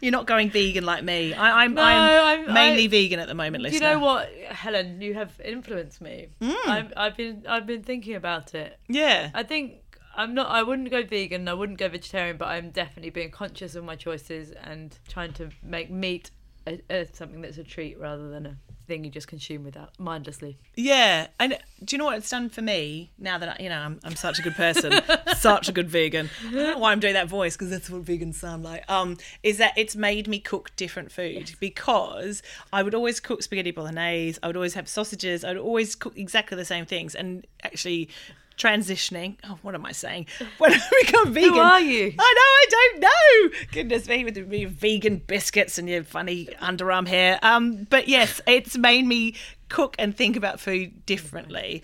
You're 0.02 0.12
not 0.12 0.26
going 0.28 0.50
vegan 0.50 0.86
like 0.86 1.04
me. 1.04 1.34
I, 1.34 1.64
I'm 1.64 1.74
No, 1.74 1.82
I'm, 1.84 2.46
I'm- 2.46 2.54
mainly 2.54 2.86
I- 2.86 2.88
vegan 2.88 3.20
at 3.20 3.28
the 3.28 3.34
moment. 3.34 3.64
Listener. 3.64 3.88
you 3.90 3.94
know 3.96 4.00
what, 4.00 4.30
Helen? 4.50 5.02
You 5.02 5.14
have 5.16 5.40
influenced 5.44 6.02
me. 6.02 6.28
Mm. 6.42 6.56
I've, 6.68 6.94
I've 6.98 7.18
been 7.18 7.46
I've 7.48 7.66
been 7.66 7.84
thinking 7.84 8.16
about 8.16 8.54
it. 8.56 8.80
Yeah. 8.88 9.30
I 9.34 9.44
think 9.44 9.76
I'm 10.16 10.34
not. 10.36 10.50
I 10.50 10.62
wouldn't 10.64 10.92
go 10.92 11.04
vegan. 11.04 11.48
I 11.48 11.54
wouldn't 11.54 11.80
go 11.80 11.90
vegetarian. 11.90 12.38
But 12.38 12.50
I'm 12.50 12.70
definitely 12.70 13.10
being 13.10 13.32
conscious 13.32 13.76
of 13.76 13.84
my 13.84 13.96
choices 13.96 14.52
and 14.52 14.98
trying 15.08 15.34
to 15.34 15.50
make 15.64 15.90
meat 15.90 16.30
a, 16.68 16.82
a, 16.90 17.08
something 17.14 17.42
that's 17.42 17.58
a 17.58 17.64
treat 17.64 18.00
rather 18.00 18.30
than 18.30 18.46
a 18.46 18.58
thing 18.88 19.04
you 19.04 19.10
just 19.10 19.28
consume 19.28 19.64
without 19.64 19.98
mindlessly. 20.00 20.58
Yeah, 20.76 21.28
and 21.40 21.58
do 21.84 21.96
you 21.96 21.98
know 21.98 22.06
what 22.06 22.18
it's 22.18 22.30
done 22.30 22.50
for 22.50 22.62
me? 22.62 23.12
Now 23.18 23.38
that 23.38 23.50
I, 23.60 23.64
you 23.64 23.70
know 23.70 23.78
I'm, 23.78 24.00
I'm 24.04 24.16
such 24.16 24.40
a 24.40 24.42
good 24.42 24.56
person, 24.56 24.94
such 25.38 25.70
a 25.70 25.72
good 25.72 25.90
vegan. 25.90 26.30
I 26.48 26.52
don't 26.52 26.74
know 26.74 26.78
why 26.80 26.92
I'm 26.92 27.00
doing 27.00 27.14
that 27.14 27.28
voice 27.28 27.56
because 27.56 27.70
that's 27.70 27.90
what 27.90 28.04
vegans 28.04 28.36
sound 28.36 28.64
like. 28.64 28.90
Um, 28.90 29.18
is 29.42 29.58
that 29.58 29.74
it's 29.78 29.96
made 29.96 30.28
me 30.28 30.40
cook 30.40 30.76
different 30.76 31.12
food 31.12 31.54
because 31.60 32.44
I 32.72 32.84
would 32.84 32.96
always 32.96 33.20
cook 33.20 33.44
spaghetti 33.44 33.72
bolognese. 33.72 34.40
I 34.44 34.48
would 34.48 34.56
always 34.56 34.74
have 34.74 34.88
sausages. 34.88 35.44
I 35.44 35.50
would 35.50 35.58
always 35.58 35.96
cook 35.96 36.18
exactly 36.18 36.58
the 36.58 36.66
same 36.66 36.86
things, 36.86 37.16
and 37.16 37.46
actually. 37.64 38.10
Transitioning. 38.58 39.38
Oh, 39.50 39.58
what 39.64 39.74
am 39.76 39.86
I 39.86 39.92
saying? 39.92 40.28
When 40.60 40.72
I 40.74 40.80
become 41.02 41.34
vegan, 41.34 41.54
who 41.54 41.60
are 41.60 41.80
you? 41.82 42.14
I 42.20 42.34
know. 42.38 42.54
I 42.54 42.66
don't 42.70 43.00
know. 43.02 43.58
Goodness 43.72 44.08
me, 44.08 44.24
with 44.24 44.38
your 44.38 44.70
vegan 44.70 45.18
biscuits 45.18 45.78
and 45.78 45.90
your 45.90 46.04
funny 46.04 46.48
underarm 46.62 47.08
hair. 47.08 47.40
Um, 47.42 47.88
but 47.90 48.08
yes, 48.08 48.40
it's 48.48 48.78
made 48.78 49.06
me 49.06 49.36
cook 49.70 49.96
and 49.98 50.16
think 50.16 50.36
about 50.36 50.60
food 50.60 51.04
differently. 51.08 51.82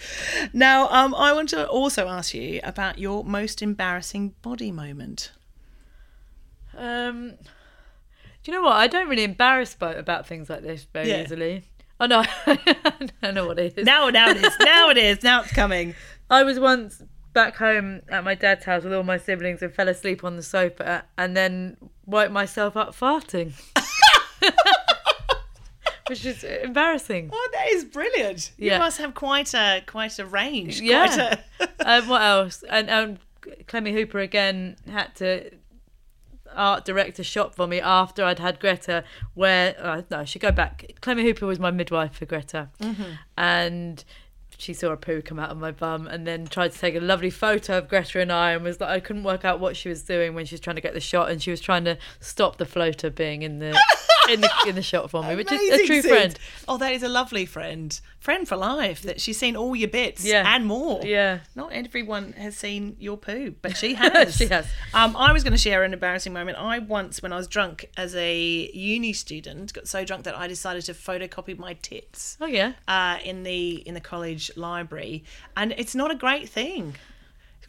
Now, 0.53 0.87
um, 0.89 1.15
I 1.15 1.33
want 1.33 1.49
to 1.49 1.67
also 1.67 2.07
ask 2.07 2.33
you 2.35 2.59
about 2.63 2.99
your 2.99 3.23
most 3.23 3.61
embarrassing 3.63 4.35
body 4.43 4.71
moment. 4.71 5.31
Um, 6.77 7.31
Do 8.43 8.51
you 8.51 8.53
know 8.53 8.61
what? 8.61 8.73
I 8.77 8.87
don't 8.87 9.09
really 9.09 9.23
embarrass 9.23 9.73
about, 9.73 9.97
about 9.97 10.27
things 10.27 10.49
like 10.49 10.61
this 10.61 10.83
very 10.93 11.09
Yeah. 11.09 11.23
easily. 11.23 11.63
Oh 11.99 12.05
no, 12.05 12.23
I 12.45 13.09
don't 13.21 13.33
know 13.33 13.45
what 13.47 13.59
it 13.59 13.77
is. 13.77 13.85
Now, 13.85 14.09
now 14.09 14.29
it 14.29 14.37
is. 14.37 14.55
Now 14.61 14.89
it 14.89 14.97
is. 14.97 15.21
Now 15.23 15.41
it's 15.41 15.51
coming. 15.51 15.95
I 16.29 16.43
was 16.43 16.59
once 16.59 17.01
back 17.33 17.55
home 17.55 18.01
at 18.09 18.23
my 18.23 18.35
dad's 18.35 18.65
house 18.65 18.83
with 18.83 18.93
all 18.93 19.03
my 19.03 19.17
siblings 19.17 19.61
and 19.61 19.73
fell 19.73 19.87
asleep 19.87 20.23
on 20.23 20.35
the 20.35 20.43
sofa 20.43 21.05
and 21.17 21.35
then 21.35 21.77
woke 22.05 22.31
myself 22.31 22.75
up 22.75 22.95
farting. 22.95 23.53
Which 26.07 26.25
is 26.25 26.43
embarrassing. 26.43 27.29
Oh, 27.31 27.49
that 27.53 27.67
is 27.69 27.85
brilliant. 27.85 28.51
You 28.57 28.71
must 28.79 28.97
have 28.97 29.13
quite 29.13 29.53
a 29.53 29.83
quite 29.85 30.17
a 30.17 30.25
range. 30.25 30.81
Yeah. 30.81 31.05
Quite 31.05 31.39
a... 31.59 31.69
um, 31.89 32.07
what 32.07 32.21
else? 32.23 32.63
And 32.67 32.89
um, 32.89 33.17
Clemmie 33.67 33.93
Hooper 33.93 34.17
again 34.19 34.75
had 34.89 35.15
to 35.17 35.51
art 36.55 36.83
direct 36.83 37.19
a 37.19 37.23
shot 37.23 37.55
for 37.55 37.67
me 37.67 37.79
after 37.79 38.23
I'd 38.23 38.39
had 38.39 38.59
Greta. 38.59 39.03
Where 39.35 39.75
uh, 39.79 40.01
no, 40.09 40.21
I 40.21 40.25
should 40.25 40.41
go 40.41 40.51
back. 40.51 40.93
Clemmie 41.01 41.23
Hooper 41.23 41.45
was 41.45 41.59
my 41.59 41.69
midwife 41.69 42.15
for 42.15 42.25
Greta, 42.25 42.69
and 43.37 44.03
she 44.59 44.73
saw 44.73 44.91
a 44.91 44.97
poo 44.97 45.21
come 45.21 45.39
out 45.39 45.49
of 45.49 45.57
my 45.57 45.71
bum, 45.71 46.07
and 46.07 46.27
then 46.27 46.45
tried 46.45 46.73
to 46.73 46.77
take 46.77 46.95
a 46.95 46.99
lovely 46.99 47.29
photo 47.29 47.77
of 47.77 47.87
Greta 47.87 48.19
and 48.19 48.31
I, 48.31 48.51
and 48.51 48.63
was 48.63 48.79
like, 48.81 48.89
I 48.89 48.99
couldn't 48.99 49.23
work 49.23 49.45
out 49.45 49.59
what 49.59 49.77
she 49.77 49.89
was 49.89 50.03
doing 50.03 50.35
when 50.35 50.45
she 50.45 50.55
was 50.55 50.59
trying 50.59 50.75
to 50.75 50.81
get 50.81 50.93
the 50.93 50.99
shot, 50.99 51.31
and 51.31 51.41
she 51.41 51.51
was 51.51 51.61
trying 51.61 51.85
to 51.85 51.97
stop 52.19 52.57
the 52.57 52.65
floater 52.65 53.09
being 53.09 53.41
in 53.41 53.59
the. 53.59 53.79
In 54.29 54.41
the, 54.41 54.49
in 54.67 54.75
the 54.75 54.81
shot 54.81 55.09
for 55.09 55.23
me, 55.23 55.35
which 55.35 55.51
is 55.51 55.79
a 55.81 55.85
true 55.85 56.01
Sid. 56.01 56.11
friend. 56.11 56.39
Oh, 56.67 56.77
that 56.77 56.93
is 56.93 57.03
a 57.03 57.09
lovely 57.09 57.45
friend. 57.45 57.99
Friend 58.19 58.47
for 58.47 58.55
life. 58.57 59.01
That 59.01 59.19
she's 59.21 59.37
seen 59.37 59.55
all 59.55 59.75
your 59.75 59.87
bits 59.89 60.23
Yeah. 60.25 60.43
and 60.55 60.65
more. 60.65 61.01
Yeah. 61.03 61.39
Not 61.55 61.71
everyone 61.71 62.33
has 62.33 62.55
seen 62.57 62.95
your 62.99 63.17
poo, 63.17 63.55
but 63.61 63.77
she 63.77 63.93
has. 63.95 64.35
She 64.35 64.47
has. 64.47 64.67
Um, 64.93 65.15
I 65.15 65.31
was 65.33 65.43
going 65.43 65.53
to 65.53 65.57
share 65.59 65.83
an 65.83 65.93
embarrassing 65.93 66.33
moment. 66.33 66.57
I 66.57 66.79
once, 66.79 67.21
when 67.21 67.31
I 67.33 67.37
was 67.37 67.47
drunk 67.47 67.85
as 67.97 68.13
a 68.15 68.69
uni 68.73 69.13
student, 69.13 69.73
got 69.73 69.87
so 69.87 70.03
drunk 70.05 70.23
that 70.25 70.37
I 70.37 70.47
decided 70.47 70.83
to 70.85 70.93
photocopy 70.93 71.57
my 71.57 71.73
tits. 71.75 72.37
Oh 72.41 72.45
yeah, 72.45 72.73
Uh, 72.87 73.17
in 73.23 73.43
the 73.43 73.75
in 73.87 73.93
the 73.93 74.01
college 74.01 74.51
library, 74.55 75.23
and 75.57 75.73
it's 75.77 75.95
not 75.95 76.11
a 76.11 76.15
great 76.15 76.49
thing. 76.49 76.95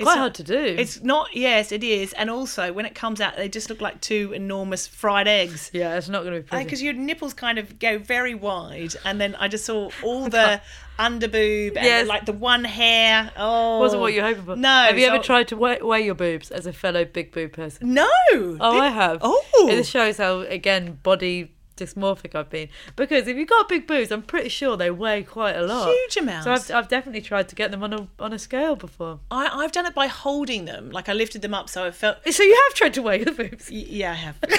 It's 0.00 0.04
quite 0.04 0.14
not- 0.16 0.20
hard 0.20 0.34
to 0.34 0.42
do. 0.42 0.58
It's 0.78 1.02
not. 1.02 1.28
Yes, 1.34 1.72
it 1.72 1.84
is. 1.84 2.12
And 2.14 2.28
also, 2.30 2.72
when 2.72 2.86
it 2.86 2.94
comes 2.94 3.20
out, 3.20 3.36
they 3.36 3.48
just 3.48 3.70
look 3.70 3.80
like 3.80 4.00
two 4.00 4.32
enormous 4.32 4.86
fried 4.86 5.28
eggs. 5.28 5.70
yeah, 5.72 5.96
it's 5.96 6.08
not 6.08 6.22
going 6.22 6.34
to 6.34 6.40
be 6.40 6.46
pretty. 6.46 6.64
Because 6.64 6.82
your 6.82 6.92
nipples 6.94 7.34
kind 7.34 7.58
of 7.58 7.78
go 7.78 7.98
very 7.98 8.34
wide, 8.34 8.94
and 9.04 9.20
then 9.20 9.34
I 9.36 9.48
just 9.48 9.64
saw 9.64 9.90
all 10.02 10.28
the 10.28 10.60
underboob 10.98 11.76
and 11.76 11.84
Yes. 11.86 12.06
like 12.06 12.26
the 12.26 12.32
one 12.32 12.64
hair. 12.64 13.30
Oh, 13.36 13.78
wasn't 13.78 14.02
what 14.02 14.12
you're 14.12 14.24
hoping 14.24 14.44
for. 14.44 14.56
No. 14.56 14.68
Have 14.68 14.98
you 14.98 15.06
ever 15.06 15.22
tried 15.22 15.48
to 15.48 15.56
weigh, 15.56 15.78
weigh 15.80 16.04
your 16.04 16.14
boobs 16.14 16.50
as 16.50 16.66
a 16.66 16.72
fellow 16.72 17.04
big 17.04 17.32
boob 17.32 17.52
person? 17.52 17.94
No. 17.94 18.08
Oh, 18.32 18.78
I 18.78 18.88
have. 18.88 19.18
Oh. 19.22 19.66
This 19.68 19.88
shows 19.88 20.18
how 20.18 20.40
again 20.40 20.98
body 21.02 21.52
dysmorphic 21.80 22.34
I've 22.34 22.50
been. 22.50 22.68
Because 22.96 23.26
if 23.26 23.36
you've 23.36 23.48
got 23.48 23.68
big 23.68 23.86
boobs, 23.86 24.10
I'm 24.12 24.22
pretty 24.22 24.48
sure 24.50 24.76
they 24.76 24.90
weigh 24.90 25.22
quite 25.22 25.56
a 25.56 25.62
lot. 25.62 25.88
Huge 25.88 26.16
amounts. 26.18 26.44
So 26.44 26.52
I've, 26.52 26.70
I've 26.84 26.88
definitely 26.88 27.22
tried 27.22 27.48
to 27.48 27.54
get 27.56 27.70
them 27.70 27.82
on 27.82 27.92
a 27.92 28.06
on 28.18 28.32
a 28.32 28.38
scale 28.38 28.76
before. 28.76 29.20
I, 29.30 29.48
I've 29.52 29.72
done 29.72 29.86
it 29.86 29.94
by 29.94 30.06
holding 30.06 30.64
them. 30.66 30.90
Like 30.90 31.08
I 31.08 31.12
lifted 31.14 31.42
them 31.42 31.54
up, 31.54 31.68
so 31.68 31.84
I 31.86 31.90
felt. 31.90 32.18
So 32.30 32.42
you 32.42 32.54
have 32.68 32.74
tried 32.74 32.94
to 32.94 33.02
weigh 33.02 33.18
your 33.24 33.34
boobs. 33.34 33.68
Y- 33.70 33.84
Yeah, 33.88 34.12
I 34.12 34.14
have. 34.14 34.36
but 34.40 34.50
I 34.50 34.56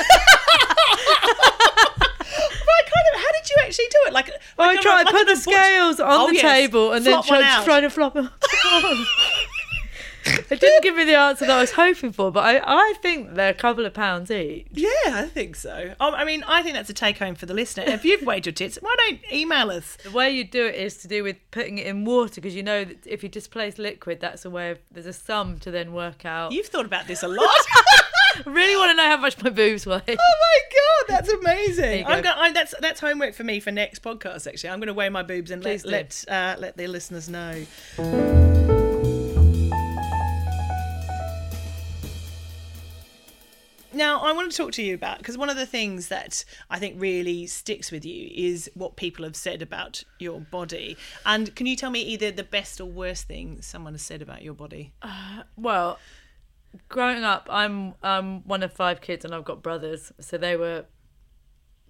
kind 2.83 3.07
of. 3.13 3.21
How 3.21 3.31
did 3.31 3.49
you 3.49 3.55
actually 3.63 3.85
do 3.89 3.97
it? 4.07 4.13
Like, 4.13 4.27
like 4.57 4.69
I 4.69 4.71
on 4.71 4.77
a- 4.77 4.81
tried 4.81 5.03
like 5.03 5.13
put 5.13 5.27
the 5.27 5.35
scales 5.35 5.99
on 5.99 6.07
Oh, 6.11 6.27
the 6.27 6.33
yes. 6.35 6.41
table 6.41 6.91
and 6.93 7.05
then 7.05 7.13
Flop 7.13 7.25
tried, 7.27 7.43
out. 7.43 7.65
trying 7.65 7.81
to 7.83 7.89
flop 7.89 8.13
them. 8.13 8.29
it 10.25 10.59
didn't 10.59 10.83
give 10.83 10.95
me 10.95 11.03
the 11.03 11.15
answer 11.15 11.45
that 11.45 11.57
I 11.57 11.61
was 11.61 11.71
hoping 11.71 12.11
for, 12.11 12.31
but 12.31 12.43
I, 12.43 12.61
I 12.63 12.93
think 13.01 13.33
they're 13.33 13.49
a 13.49 13.53
couple 13.53 13.85
of 13.85 13.93
pounds 13.93 14.29
each. 14.29 14.67
Yeah, 14.71 14.87
I 15.07 15.27
think 15.27 15.55
so. 15.55 15.93
Oh, 15.99 16.13
I 16.13 16.25
mean, 16.25 16.43
I 16.47 16.61
think 16.61 16.75
that's 16.75 16.89
a 16.89 16.93
take 16.93 17.17
home 17.17 17.35
for 17.35 17.45
the 17.45 17.53
listener. 17.53 17.83
If 17.87 18.05
you've 18.05 18.21
weighed 18.21 18.45
your 18.45 18.53
tits, 18.53 18.77
why 18.81 18.95
don't 18.97 19.19
email 19.31 19.71
us? 19.71 19.97
The 20.03 20.11
way 20.11 20.31
you 20.31 20.43
do 20.43 20.65
it 20.65 20.75
is 20.75 20.97
to 20.97 21.07
do 21.07 21.23
with 21.23 21.37
putting 21.51 21.77
it 21.77 21.87
in 21.87 22.05
water 22.05 22.41
because 22.41 22.55
you 22.55 22.63
know 22.63 22.83
that 22.85 23.05
if 23.05 23.23
you 23.23 23.29
displace 23.29 23.77
liquid, 23.77 24.19
that's 24.19 24.45
a 24.45 24.49
way 24.49 24.71
of 24.71 24.79
there's 24.91 25.05
a 25.05 25.13
sum 25.13 25.59
to 25.59 25.71
then 25.71 25.93
work 25.93 26.25
out. 26.25 26.51
You've 26.51 26.67
thought 26.67 26.85
about 26.85 27.07
this 27.07 27.23
a 27.23 27.27
lot. 27.27 27.47
I 27.49 28.43
really 28.45 28.75
want 28.75 28.91
to 28.91 28.95
know 28.95 29.09
how 29.09 29.17
much 29.17 29.41
my 29.41 29.49
boobs 29.49 29.85
weigh. 29.85 30.01
Oh 30.07 30.15
my 30.15 30.59
god, 30.69 31.05
that's 31.07 31.29
amazing! 31.29 31.99
you 31.99 32.05
I'm 32.05 32.21
gonna, 32.21 32.39
I, 32.39 32.51
that's 32.51 32.73
that's 32.79 32.99
homework 32.99 33.33
for 33.33 33.43
me 33.43 33.59
for 33.59 33.71
next 33.71 34.03
podcast. 34.03 34.47
Actually, 34.47 34.69
I'm 34.69 34.79
going 34.79 34.87
to 34.87 34.93
weigh 34.93 35.09
my 35.09 35.23
boobs 35.23 35.51
and 35.51 35.63
let 35.63 35.71
Please 35.71 35.83
do. 35.83 35.89
let 35.89 36.25
uh, 36.27 36.55
let 36.59 36.77
the 36.77 36.87
listeners 36.87 37.29
know. 37.29 38.90
Now, 44.01 44.19
I 44.21 44.31
want 44.31 44.49
to 44.49 44.57
talk 44.57 44.71
to 44.71 44.81
you 44.81 44.95
about 44.95 45.19
because 45.19 45.37
one 45.37 45.51
of 45.51 45.57
the 45.57 45.67
things 45.67 46.07
that 46.07 46.43
I 46.71 46.79
think 46.79 46.99
really 46.99 47.45
sticks 47.45 47.91
with 47.91 48.03
you 48.03 48.31
is 48.33 48.67
what 48.73 48.95
people 48.95 49.23
have 49.25 49.35
said 49.35 49.61
about 49.61 50.03
your 50.17 50.39
body. 50.39 50.97
And 51.23 51.55
can 51.55 51.67
you 51.67 51.75
tell 51.75 51.91
me 51.91 52.01
either 52.01 52.31
the 52.31 52.43
best 52.43 52.81
or 52.81 52.85
worst 52.85 53.27
thing 53.27 53.61
someone 53.61 53.93
has 53.93 54.01
said 54.01 54.23
about 54.23 54.41
your 54.41 54.55
body? 54.55 54.91
Well, 55.55 55.99
growing 56.89 57.23
up, 57.23 57.47
I'm 57.51 57.93
I'm 58.01 58.41
one 58.47 58.63
of 58.63 58.73
five 58.73 59.01
kids 59.01 59.23
and 59.23 59.35
I've 59.35 59.45
got 59.45 59.61
brothers, 59.61 60.11
so 60.19 60.35
they 60.35 60.55
were 60.57 60.85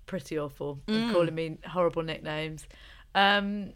pretty 0.06 0.38
awful 0.38 0.82
and 0.89 1.13
calling 1.13 1.34
me 1.34 1.60
horrible 1.65 2.04
nicknames. 2.04 2.67
Um, 3.15 3.71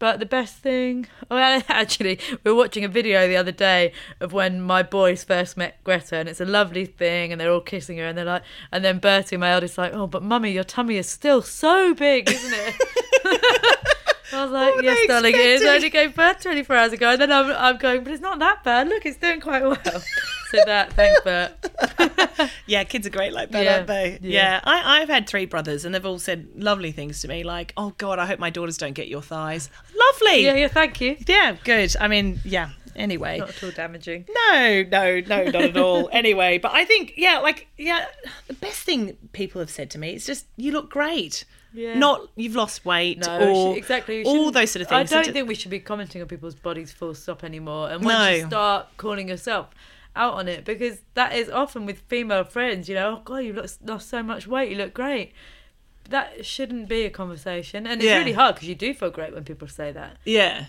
but 0.00 0.18
the 0.18 0.26
best 0.26 0.56
thing, 0.56 1.06
well, 1.30 1.62
actually, 1.68 2.18
we 2.42 2.50
were 2.50 2.56
watching 2.56 2.84
a 2.84 2.88
video 2.88 3.28
the 3.28 3.36
other 3.36 3.52
day 3.52 3.92
of 4.18 4.32
when 4.32 4.60
my 4.60 4.82
boys 4.82 5.22
first 5.22 5.56
met 5.56 5.82
Greta, 5.84 6.16
and 6.16 6.28
it's 6.28 6.40
a 6.40 6.44
lovely 6.44 6.86
thing, 6.86 7.30
and 7.30 7.40
they're 7.40 7.52
all 7.52 7.60
kissing 7.60 7.98
her, 7.98 8.06
and 8.06 8.18
they're 8.18 8.24
like, 8.24 8.42
and 8.72 8.84
then 8.84 8.98
Bertie, 8.98 9.36
my 9.36 9.50
eldest, 9.52 9.78
like, 9.78 9.92
oh, 9.94 10.08
but 10.08 10.24
mummy, 10.24 10.50
your 10.50 10.64
tummy 10.64 10.96
is 10.96 11.08
still 11.08 11.42
so 11.42 11.94
big, 11.94 12.28
isn't 12.28 12.52
it? 12.52 12.74
I 14.32 14.44
was 14.44 14.52
like, 14.52 14.82
yes, 14.82 15.06
darling, 15.06 15.34
it 15.34 15.40
is. 15.40 15.62
I 15.62 15.74
only 15.74 15.90
gave 15.90 16.14
birth 16.14 16.40
24 16.40 16.76
hours 16.76 16.92
ago. 16.92 17.10
And 17.10 17.20
then 17.20 17.32
I'm, 17.32 17.50
I'm 17.50 17.76
going, 17.78 18.04
but 18.04 18.12
it's 18.12 18.22
not 18.22 18.38
that 18.38 18.62
bad. 18.62 18.88
Look, 18.88 19.04
it's 19.04 19.16
doing 19.16 19.40
quite 19.40 19.62
well. 19.62 19.76
so 20.50 20.58
that, 20.66 20.92
thanks, 20.94 21.20
Bert. 21.24 21.52
Yeah, 22.66 22.84
kids 22.84 23.06
are 23.06 23.10
great 23.10 23.32
like 23.32 23.50
that, 23.50 23.64
Yeah, 23.64 23.74
aren't 23.76 23.86
they? 23.86 24.18
yeah. 24.22 24.40
Yeah. 24.40 24.60
I, 24.64 25.00
I've 25.00 25.08
had 25.08 25.28
three 25.28 25.46
brothers 25.46 25.84
and 25.84 25.94
they've 25.94 26.04
all 26.06 26.18
said 26.18 26.48
lovely 26.56 26.92
things 26.92 27.20
to 27.22 27.28
me, 27.28 27.42
like, 27.42 27.72
oh 27.76 27.94
God, 27.98 28.18
I 28.18 28.26
hope 28.26 28.38
my 28.38 28.50
daughters 28.50 28.76
don't 28.78 28.92
get 28.94 29.08
your 29.08 29.22
thighs. 29.22 29.70
Lovely. 29.96 30.44
Yeah, 30.44 30.54
yeah, 30.54 30.68
thank 30.68 31.00
you. 31.00 31.16
Yeah, 31.26 31.56
good. 31.64 31.94
I 32.00 32.08
mean, 32.08 32.40
yeah. 32.44 32.70
Anyway. 32.96 33.38
Not 33.38 33.50
at 33.50 33.62
all 33.62 33.70
damaging. 33.70 34.26
No, 34.28 34.84
no, 34.90 35.20
no, 35.20 35.44
not 35.44 35.54
at 35.62 35.76
all. 35.76 36.08
anyway, 36.12 36.58
but 36.58 36.72
I 36.72 36.84
think, 36.84 37.14
yeah, 37.16 37.38
like, 37.38 37.68
yeah, 37.78 38.06
the 38.48 38.54
best 38.54 38.82
thing 38.82 39.16
people 39.32 39.60
have 39.60 39.70
said 39.70 39.90
to 39.92 39.98
me 39.98 40.14
is 40.14 40.26
just, 40.26 40.46
you 40.56 40.72
look 40.72 40.90
great. 40.90 41.44
Yeah. 41.72 41.94
Not 41.96 42.28
you've 42.34 42.56
lost 42.56 42.84
weight 42.84 43.18
No, 43.24 43.48
or 43.70 43.76
exactly. 43.76 44.24
all 44.24 44.50
those 44.50 44.72
sort 44.72 44.82
of 44.82 44.88
things. 44.88 45.12
I 45.12 45.14
don't 45.14 45.24
Ju- 45.26 45.32
think 45.32 45.46
we 45.48 45.54
should 45.54 45.70
be 45.70 45.78
commenting 45.78 46.20
on 46.20 46.26
people's 46.26 46.56
bodies 46.56 46.90
full 46.90 47.14
stop 47.14 47.44
anymore. 47.44 47.90
And 47.90 48.04
once 48.04 48.38
you 48.40 48.46
start 48.48 48.88
calling 48.96 49.28
yourself 49.28 49.68
out 50.16 50.34
on 50.34 50.48
it, 50.48 50.64
because 50.64 50.98
that 51.14 51.34
is 51.34 51.48
often 51.48 51.86
with 51.86 52.00
female 52.08 52.44
friends, 52.44 52.88
you 52.88 52.94
know, 52.94 53.18
oh 53.18 53.22
God, 53.24 53.38
you've 53.38 53.56
lost, 53.56 53.84
lost 53.84 54.08
so 54.08 54.22
much 54.22 54.46
weight, 54.46 54.70
you 54.70 54.76
look 54.76 54.92
great. 54.94 55.32
That 56.08 56.44
shouldn't 56.44 56.88
be 56.88 57.02
a 57.04 57.10
conversation. 57.10 57.86
And 57.86 58.00
it's 58.00 58.08
Yeah. 58.08 58.18
really 58.18 58.32
hard 58.32 58.56
because 58.56 58.68
you 58.68 58.74
do 58.74 58.92
feel 58.94 59.10
great 59.10 59.32
when 59.32 59.44
people 59.44 59.68
say 59.68 59.92
that. 59.92 60.16
Yeah. 60.24 60.66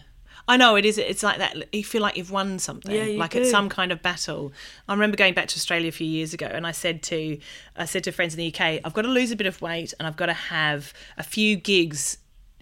I 0.47 0.57
know 0.57 0.75
it 0.75 0.85
is. 0.85 0.97
It's 0.97 1.23
like 1.23 1.37
that. 1.37 1.73
You 1.73 1.83
feel 1.83 2.01
like 2.01 2.17
you've 2.17 2.31
won 2.31 2.57
something, 2.59 2.93
Yeah, 2.93 3.19
like 3.19 3.35
it's 3.35 3.51
some 3.51 3.69
kind 3.69 3.91
of 3.91 4.01
battle. 4.01 4.51
I 4.87 4.93
remember 4.93 5.15
going 5.15 5.33
back 5.33 5.47
to 5.49 5.55
Australia 5.55 5.89
a 5.89 5.91
few 5.91 6.07
years 6.07 6.33
ago, 6.33 6.47
and 6.47 6.65
I 6.65 6.71
said 6.71 7.03
to, 7.03 7.37
I 7.75 7.85
said 7.85 8.03
to 8.05 8.11
friends 8.11 8.33
in 8.33 8.37
the 8.39 8.47
UK, 8.47 8.81
I've 8.83 8.93
got 8.93 9.03
to 9.03 9.07
lose 9.07 9.31
a 9.31 9.35
bit 9.35 9.45
of 9.47 9.61
weight, 9.61 9.93
and 9.99 10.07
I've 10.07 10.17
got 10.17 10.25
to 10.27 10.33
have 10.33 10.93
a 11.17 11.23
few 11.23 11.55
gigs 11.57 12.17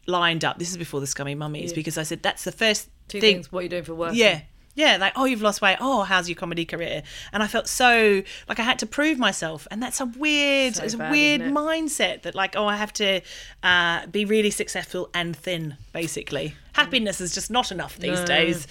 lined 0.08 0.44
up. 0.44 0.60
This 0.60 0.72
is 0.72 0.78
before 0.78 1.00
the 1.00 1.08
scummy 1.08 1.36
mummies, 1.36 1.72
because 1.72 1.98
I 1.98 2.04
said 2.04 2.22
that's 2.22 2.44
the 2.44 2.52
first 2.52 2.90
Two 3.08 3.22
thing. 3.22 3.36
things, 3.36 3.52
what 3.52 3.62
you're 3.62 3.70
doing 3.70 3.84
for 3.86 3.96
work. 3.96 4.14
Yeah. 4.14 4.42
Yeah, 4.76 4.96
like, 4.98 5.14
oh, 5.18 5.26
you've 5.26 5.42
lost 5.42 5.62
weight. 5.62 5.78
Oh, 5.82 6.04
how's 6.04 6.30
your 6.30 6.38
comedy 6.38 6.64
career? 6.64 7.04
And 7.34 7.44
I 7.44 7.48
felt 7.48 7.68
so 7.68 8.22
like 8.48 8.60
I 8.60 8.64
had 8.64 8.80
to 8.80 8.86
prove 8.86 9.18
myself. 9.18 9.68
And 9.72 9.84
that's 9.84 10.00
a 10.00 10.06
weird, 10.06 10.76
So 10.76 10.84
it's 10.84 10.94
a 10.94 11.10
weird 11.10 11.42
it? 11.42 11.52
mindset 11.52 12.22
that, 12.22 12.34
like, 12.36 12.56
oh, 12.56 12.66
I 12.66 12.78
have 12.78 12.94
to 12.94 13.20
uh, 13.64 14.06
be 14.08 14.24
really 14.26 14.52
successful 14.52 15.10
and 15.14 15.36
thin, 15.36 15.76
basically. 15.92 16.56
Happiness 16.74 17.20
is 17.20 17.34
just 17.34 17.52
not 17.52 17.72
enough 17.74 17.98
these 17.98 18.20
No. 18.20 18.26
days. 18.26 18.68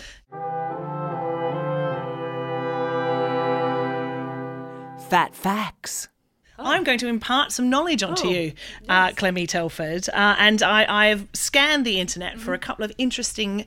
Fat 5.11 5.35
facts. 5.35 6.09
I'm 6.59 6.83
going 6.85 6.99
to 6.99 7.07
impart 7.07 7.53
some 7.53 7.71
knowledge 7.71 8.03
onto 8.03 8.27
Oh, 8.27 8.31
you, 8.31 8.53
uh, 8.89 9.13
Clemmie 9.13 9.47
Telford. 9.47 10.09
Uh, 10.09 10.35
and 10.39 10.61
I, 10.63 11.11
I've 11.11 11.29
scanned 11.33 11.87
the 11.87 12.01
internet 12.01 12.39
for 12.39 12.53
a 12.53 12.59
couple 12.59 12.85
of 12.85 12.93
interesting 12.99 13.65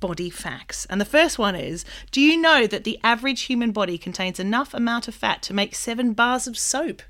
body 0.00 0.30
facts. 0.30 0.86
And 0.90 1.00
the 1.00 1.04
first 1.04 1.38
one 1.38 1.54
is 1.54 1.84
Do 2.10 2.20
you 2.20 2.40
know 2.40 2.66
that 2.66 2.84
the 2.84 2.98
average 3.02 3.42
human 3.42 3.72
body 3.72 3.98
contains 3.98 4.38
enough 4.40 4.74
amount 4.74 5.08
of 5.08 5.14
fat 5.14 5.42
to 5.42 5.54
make 5.54 5.74
seven 5.74 6.12
bars 6.12 6.46
of 6.46 6.58
soap? 6.58 7.02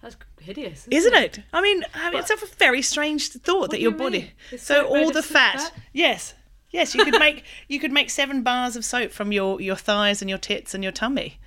That's 0.00 0.16
hideous. 0.40 0.88
Isn't 0.90 1.14
it? 1.14 1.40
I 1.52 1.62
mean, 1.62 1.84
I 1.94 2.10
mean 2.10 2.18
it's 2.18 2.30
a 2.30 2.56
very 2.56 2.82
strange 2.82 3.30
thought 3.30 3.70
that 3.70 3.80
your 3.80 3.92
you 3.92 3.98
body. 3.98 4.32
So, 4.58 4.86
all 4.86 5.12
the 5.12 5.22
fat, 5.22 5.60
fat? 5.60 5.72
yes, 5.92 6.34
yes, 6.70 6.94
you 6.94 7.04
could 7.04 7.18
make 7.20 7.44
you 7.68 7.78
could 7.78 7.92
make 7.92 8.10
seven 8.10 8.42
bars 8.42 8.74
of 8.74 8.84
soap 8.84 9.12
from 9.12 9.30
your 9.32 9.60
your 9.60 9.76
thighs 9.76 10.20
and 10.20 10.28
your 10.28 10.38
tits 10.38 10.74
and 10.74 10.82
your 10.82 10.92
tummy. 10.92 11.38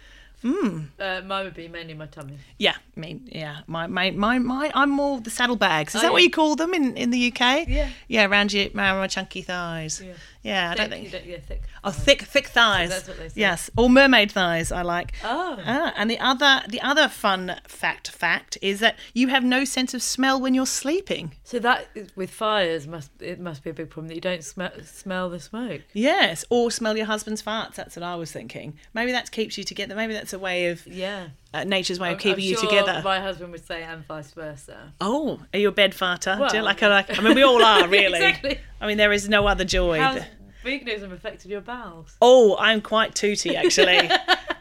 Uh, 0.45 1.21
mine 1.25 1.45
would 1.45 1.55
be 1.55 1.67
mainly 1.67 1.95
my 1.95 2.05
tummy. 2.05 2.37
Yeah, 2.59 2.75
I 2.95 2.99
mean, 2.99 3.27
yeah, 3.31 3.61
my, 3.67 3.87
my, 3.87 4.11
my, 4.11 4.37
my 4.37 4.71
I'm 4.75 4.91
more 4.91 5.19
the 5.19 5.31
saddlebags. 5.31 5.95
Is 5.95 6.01
Oh, 6.01 6.05
that 6.05 6.13
what 6.13 6.21
you 6.21 6.29
call 6.29 6.55
them 6.55 6.73
in, 6.73 6.95
in 6.95 7.09
the 7.09 7.27
UK? 7.31 7.67
Yeah. 7.67 7.89
Yeah, 8.07 8.25
around 8.27 8.53
your 8.53 8.67
around 8.75 8.97
my 8.99 9.07
chunky 9.07 9.41
thighs. 9.41 10.01
Yeah. 10.05 10.13
Yeah, 10.45 10.69
I 10.71 10.75
don't 10.75 10.89
Thick, 10.91 11.09
think. 11.11 11.25
you 11.25 11.31
yeah, 11.31 11.39
thick. 11.39 11.63
Oh, 11.83 11.89
thick, 11.89 12.21
thick 12.21 12.47
thighs. 12.47 12.89
That's 12.89 13.07
what 13.07 13.17
they 13.17 13.29
say. 13.29 13.41
Yes, 13.41 13.71
or 13.75 13.89
mermaid 13.89 14.31
thighs. 14.31 14.71
I 14.71 14.83
like. 14.83 15.13
Oh. 15.23 15.57
Ah, 15.65 15.91
and 15.97 16.09
the 16.09 16.19
other, 16.19 16.61
the 16.69 16.81
other 16.81 17.07
fun 17.07 17.59
fact, 17.67 18.11
fact 18.11 18.57
is 18.61 18.79
that 18.79 18.95
you 19.13 19.29
have 19.29 19.43
no 19.43 19.65
sense 19.65 19.95
of 19.95 20.03
smell 20.03 20.39
when 20.39 20.53
you're 20.53 20.67
sleeping. 20.67 21.33
So 21.43 21.57
that 21.59 21.87
with 22.15 22.29
fires 22.29 22.85
must 22.87 23.09
it 23.19 23.39
must 23.39 23.63
be 23.63 23.71
a 23.71 23.73
big 23.73 23.89
problem 23.89 24.07
that 24.09 24.15
you 24.15 24.21
don't 24.21 24.43
smell 24.43 24.71
smell 24.83 25.31
the 25.31 25.39
smoke. 25.39 25.81
Yes, 25.93 26.45
or 26.51 26.69
smell 26.69 26.95
your 26.95 27.07
husband's 27.07 27.41
farts. 27.41 27.73
That's 27.75 27.95
what 27.95 28.03
I 28.03 28.15
was 28.15 28.31
thinking. 28.31 28.77
Maybe 28.93 29.11
that 29.13 29.31
keeps 29.31 29.57
you 29.57 29.63
together. 29.63 29.95
Maybe 29.95 30.13
that's 30.13 30.33
a 30.33 30.39
way 30.39 30.67
of 30.67 30.85
Yeah. 30.85 31.29
Uh, 31.55 31.63
nature's 31.63 31.99
way 31.99 32.09
of 32.09 32.13
I'm- 32.13 32.19
keeping 32.19 32.43
I'm 32.43 32.49
you 32.49 32.57
sure 32.57 32.69
together. 32.69 33.01
My 33.03 33.19
husband 33.19 33.51
would 33.51 33.65
say, 33.65 33.83
and 33.83 34.05
vice 34.07 34.31
versa. 34.31 34.93
Oh, 35.01 35.39
are 35.53 35.59
you 35.59 35.69
a 35.69 35.71
bed 35.71 35.93
farter? 35.93 36.49
Do 36.49 36.57
you 36.57 36.63
like, 36.63 36.81
a, 36.81 36.87
like? 36.89 37.17
I 37.17 37.21
mean, 37.21 37.35
we 37.35 37.43
all 37.43 37.63
are 37.63 37.87
really. 37.99 38.19
Exactly. 38.23 38.59
I 38.81 38.87
mean, 38.87 38.97
there 38.97 39.11
is 39.13 39.27
no 39.29 39.47
other 39.47 39.63
joy. 39.65 39.99
How's 39.99 40.21
veganism 40.63 41.11
affected 41.11 41.51
your 41.51 41.61
bowels? 41.61 42.15
Oh, 42.21 42.57
I'm 42.59 42.81
quite 42.81 43.13
tooty 43.15 43.55
actually. 43.63 44.09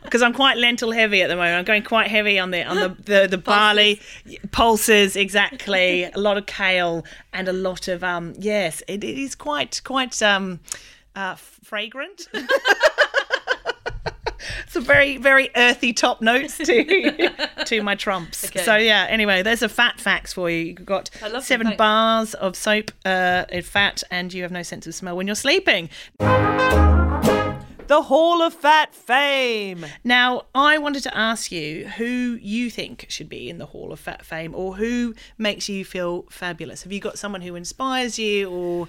Because 0.02 0.20
I'm 0.22 0.34
quite 0.34 0.58
lentil 0.58 0.92
heavy 0.92 1.22
at 1.22 1.28
the 1.28 1.34
moment. 1.34 1.56
I'm 1.56 1.64
going 1.64 1.82
quite 1.82 2.08
heavy 2.08 2.38
on 2.38 2.50
the 2.50 2.62
on 2.62 2.76
the 2.76 2.96
the, 3.02 3.26
the 3.26 3.38
barley 3.52 4.00
pulses 4.52 5.16
exactly. 5.16 6.04
a 6.04 6.18
lot 6.18 6.36
of 6.36 6.46
kale 6.46 7.04
and 7.32 7.48
a 7.48 7.52
lot 7.52 7.88
of 7.88 8.04
um. 8.04 8.34
Yes, 8.38 8.82
it, 8.86 9.02
it 9.02 9.18
is 9.18 9.34
quite 9.34 9.80
quite 9.84 10.20
um, 10.22 10.60
uh, 11.16 11.34
fragrant. 11.36 12.28
It's 14.66 14.76
a 14.76 14.80
very, 14.80 15.16
very 15.16 15.50
earthy 15.56 15.92
top 15.92 16.20
notes 16.20 16.58
to 16.58 17.30
to 17.64 17.82
my 17.82 17.94
trumps. 17.94 18.46
Okay. 18.46 18.62
So 18.62 18.76
yeah. 18.76 19.06
Anyway, 19.08 19.42
there's 19.42 19.62
a 19.62 19.68
fat 19.68 20.00
facts 20.00 20.32
for 20.32 20.50
you. 20.50 20.58
You've 20.58 20.86
got 20.86 21.10
I 21.22 21.26
love 21.26 21.32
them, 21.32 21.42
seven 21.42 21.76
bars 21.76 22.34
of 22.34 22.56
soap, 22.56 22.90
uh, 23.04 23.44
in 23.48 23.62
fat, 23.62 24.02
and 24.10 24.32
you 24.32 24.42
have 24.42 24.52
no 24.52 24.62
sense 24.62 24.86
of 24.86 24.94
smell 24.94 25.16
when 25.16 25.26
you're 25.26 25.36
sleeping. 25.36 25.88
The 27.86 28.00
Hall 28.02 28.40
of 28.40 28.54
Fat 28.54 28.94
Fame. 28.94 29.84
Now, 30.02 30.46
I 30.54 30.78
wanted 30.78 31.02
to 31.02 31.14
ask 31.14 31.52
you 31.52 31.86
who 31.86 32.38
you 32.40 32.70
think 32.70 33.04
should 33.10 33.28
be 33.28 33.50
in 33.50 33.58
the 33.58 33.66
Hall 33.66 33.92
of 33.92 34.00
Fat 34.00 34.24
Fame 34.24 34.54
or 34.54 34.76
who 34.76 35.14
makes 35.36 35.68
you 35.68 35.84
feel 35.84 36.22
fabulous. 36.30 36.84
Have 36.84 36.92
you 36.92 37.00
got 37.00 37.18
someone 37.18 37.42
who 37.42 37.54
inspires 37.54 38.18
you 38.18 38.48
or 38.48 38.88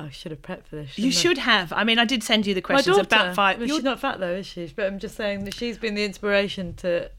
I 0.00 0.10
should 0.10 0.30
have 0.32 0.42
prepped 0.42 0.66
for 0.66 0.76
this. 0.76 0.96
you 0.98 1.10
shouldn't 1.10 1.16
I? 1.16 1.20
should 1.20 1.38
have? 1.38 1.72
I 1.72 1.84
mean, 1.84 1.98
I 1.98 2.04
did 2.04 2.22
send 2.22 2.46
you 2.46 2.54
the 2.54 2.60
My 2.60 2.66
questions 2.66 2.96
daughter. 2.96 3.06
about 3.06 3.34
five. 3.34 3.58
Well, 3.58 3.68
she's 3.68 3.82
not 3.82 4.00
fat 4.00 4.18
though, 4.20 4.34
is 4.34 4.46
she? 4.46 4.72
But 4.74 4.86
I'm 4.86 4.98
just 4.98 5.16
saying 5.16 5.44
that 5.44 5.54
she's 5.54 5.78
been 5.78 5.94
the 5.94 6.04
inspiration 6.04 6.74
to 6.76 7.10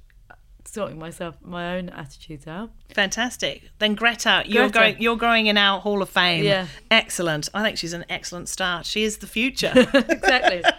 sorting 0.63 0.99
myself 0.99 1.35
my 1.43 1.75
own 1.77 1.89
attitudes 1.89 2.45
out. 2.47 2.69
Fantastic. 2.93 3.63
Then 3.79 3.95
Greta, 3.95 4.43
you're 4.45 4.63
Greta. 4.69 4.73
going 4.73 4.95
you're 5.01 5.17
going 5.17 5.47
in 5.47 5.57
our 5.57 5.79
Hall 5.81 6.01
of 6.01 6.09
Fame. 6.09 6.43
Yeah. 6.43 6.67
Excellent. 6.89 7.49
I 7.53 7.63
think 7.63 7.77
she's 7.77 7.93
an 7.93 8.05
excellent 8.09 8.47
start. 8.49 8.85
She 8.85 9.03
is 9.03 9.17
the 9.17 9.27
future. 9.27 9.71
exactly. 9.75 10.63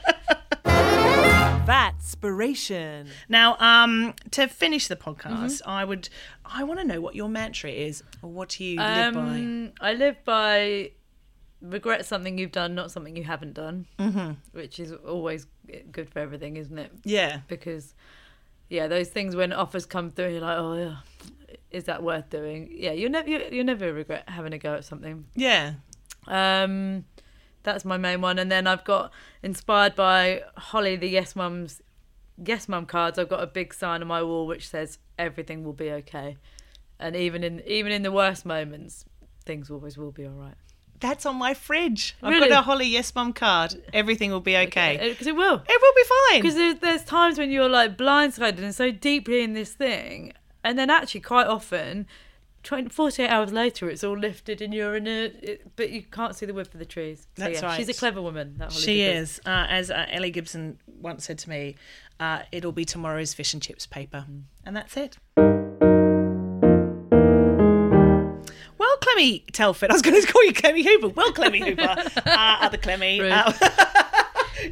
Fatspiration. 1.67 3.07
now, 3.29 3.57
um, 3.59 4.15
to 4.33 4.49
finish 4.49 4.89
the 4.89 4.97
podcast, 4.97 5.23
Mm-hmm. 5.63 5.71
I 5.71 5.85
would 5.85 6.09
I 6.45 6.65
want 6.65 6.81
to 6.81 6.87
know 6.87 7.01
what 7.01 7.15
your 7.15 7.29
mantra 7.29 7.71
is 7.71 8.03
or 8.21 8.31
what 8.31 8.51
do 8.51 8.65
you 8.65 8.79
live 8.79 9.15
by? 9.15 9.21
Um, 9.21 9.73
I 9.81 9.95
live 9.95 10.17
by 10.25 10.91
regret 11.63 12.05
something 12.05 12.37
you've 12.39 12.53
done, 12.53 12.75
not 12.75 12.91
something 12.91 13.17
you 13.17 13.25
haven't 13.25 13.55
done, 13.55 13.87
mm-hmm. 13.99 14.33
which 14.53 14.81
is 14.81 14.93
always 14.93 15.47
good 15.91 16.11
for 16.11 16.19
everything, 16.19 16.57
isn't 16.57 16.79
it? 16.79 16.93
Yeah. 17.05 17.41
Because 17.49 17.95
yeah, 18.69 18.89
those 18.89 19.09
things 19.09 19.37
when 19.37 19.53
offers 19.53 19.87
come 19.87 20.11
through, 20.11 20.33
you're 20.33 20.41
like, 20.41 20.59
oh 20.59 20.75
yeah, 20.75 20.97
is 21.71 21.85
that 21.85 22.03
worth 22.03 22.31
doing? 22.31 22.69
Yeah, 22.73 22.93
you'll 22.93 23.11
never 23.11 23.29
you, 23.29 23.47
you'll 23.51 23.67
never 23.67 23.93
regret 23.93 24.29
having 24.29 24.53
a 24.53 24.59
go 24.59 24.75
at 24.75 24.85
something. 24.85 25.27
Yeah. 25.35 25.75
Um, 26.27 27.05
that's 27.63 27.85
my 27.85 27.97
main 27.97 28.21
one, 28.21 28.39
and 28.39 28.51
then 28.51 28.67
I've 28.67 28.85
got 28.85 29.13
inspired 29.43 29.95
by 29.95 30.43
Holly, 30.57 30.97
the 30.97 31.09
Yes 31.09 31.37
Mum's 31.37 31.81
Yes 32.43 32.69
Mum 32.69 32.87
cards. 32.87 33.19
I've 33.19 33.29
got 33.29 33.43
a 33.43 33.47
big 33.47 33.75
sign 33.75 34.03
on 34.03 34.09
my 34.09 34.23
wall 34.23 34.47
which 34.47 34.69
says 34.69 34.99
everything 35.19 35.65
will 35.65 35.73
be 35.73 35.91
okay, 35.91 36.37
and 36.99 37.15
even 37.15 37.45
in 37.45 37.61
even 37.67 37.93
in 37.93 38.03
the 38.03 38.13
worst 38.13 38.45
moments, 38.47 39.05
things 39.45 39.71
always 39.71 39.99
will 39.99 40.13
be 40.13 40.27
all 40.27 40.33
right. 40.33 40.55
That's 41.03 41.27
on 41.27 41.37
my 41.37 41.53
fridge. 41.53 42.17
I've 42.23 42.31
Really? 42.33 42.49
got 42.49 42.61
a 42.61 42.63
Holly 42.63 42.87
Yes 42.87 43.15
Mum 43.15 43.33
card. 43.35 43.75
Everything 43.93 44.31
will 44.31 44.41
be 44.41 44.57
okay. 44.57 44.99
Because 45.11 45.27
it 45.27 45.37
will. 45.37 45.57
It 45.69 45.81
will 45.83 45.95
be 45.95 46.05
fine. 46.31 46.41
Because 46.41 46.55
there's, 46.55 46.77
there's 46.79 47.05
times 47.05 47.39
when 47.39 47.51
you're 47.51 47.69
like 47.69 47.99
blindsided 47.99 48.63
and 48.63 48.75
so 48.75 48.91
deeply 48.91 49.43
in 49.43 49.53
this 49.53 49.73
thing, 49.73 50.33
and 50.65 50.79
then 50.79 50.89
actually 50.91 51.21
quite 51.21 51.49
often, 51.49 52.07
20, 52.63 52.91
48 52.91 53.29
hours 53.29 53.53
later, 53.53 53.91
it's 53.91 54.05
all 54.05 54.17
lifted 54.17 54.63
and 54.63 54.73
you're 54.73 54.95
in 54.97 55.09
a, 55.09 55.25
it, 55.25 55.75
but 55.77 55.91
you 55.91 56.03
can't 56.03 56.37
see 56.37 56.47
the 56.47 56.55
wood 56.55 56.69
for 56.69 56.79
the 56.79 56.87
trees. 56.87 57.27
So, 57.37 57.45
That's 57.45 57.61
yeah, 57.61 57.67
right. 57.67 57.77
She's 57.77 57.89
a 57.89 57.95
clever 57.95 58.23
woman. 58.23 58.55
That 58.59 58.71
Holly 58.71 58.83
She 58.85 58.97
Gibbons. 58.99 59.31
is. 59.31 59.41
Uh, 59.45 59.67
as 59.69 59.91
uh, 59.91 60.07
Ellie 60.09 60.31
Gibson 60.31 60.79
once 60.87 61.25
said 61.25 61.39
to 61.41 61.51
me, 61.51 61.75
uh, 62.21 62.43
it'll 62.53 62.71
be 62.71 62.85
tomorrow's 62.85 63.35
fish 63.35 63.53
and 63.53 63.61
chips 63.61 63.85
paper. 63.87 64.25
And 64.65 64.77
that's 64.77 64.97
it. 64.97 65.17
Clemmie 69.23 69.45
Telford, 69.53 69.91
I 69.91 69.93
was 69.95 70.03
going 70.03 70.21
to 70.23 70.27
call 70.33 70.45
you 70.45 70.53
Clemmie 70.53 70.83
Hooper. 70.83 71.09
Well, 71.09 71.33
Clemmie 71.33 71.61
Hooper, 71.61 71.83
uh, 72.27 72.57
other 72.61 72.79
Clemmie. 72.79 73.21
Uh, 73.21 73.53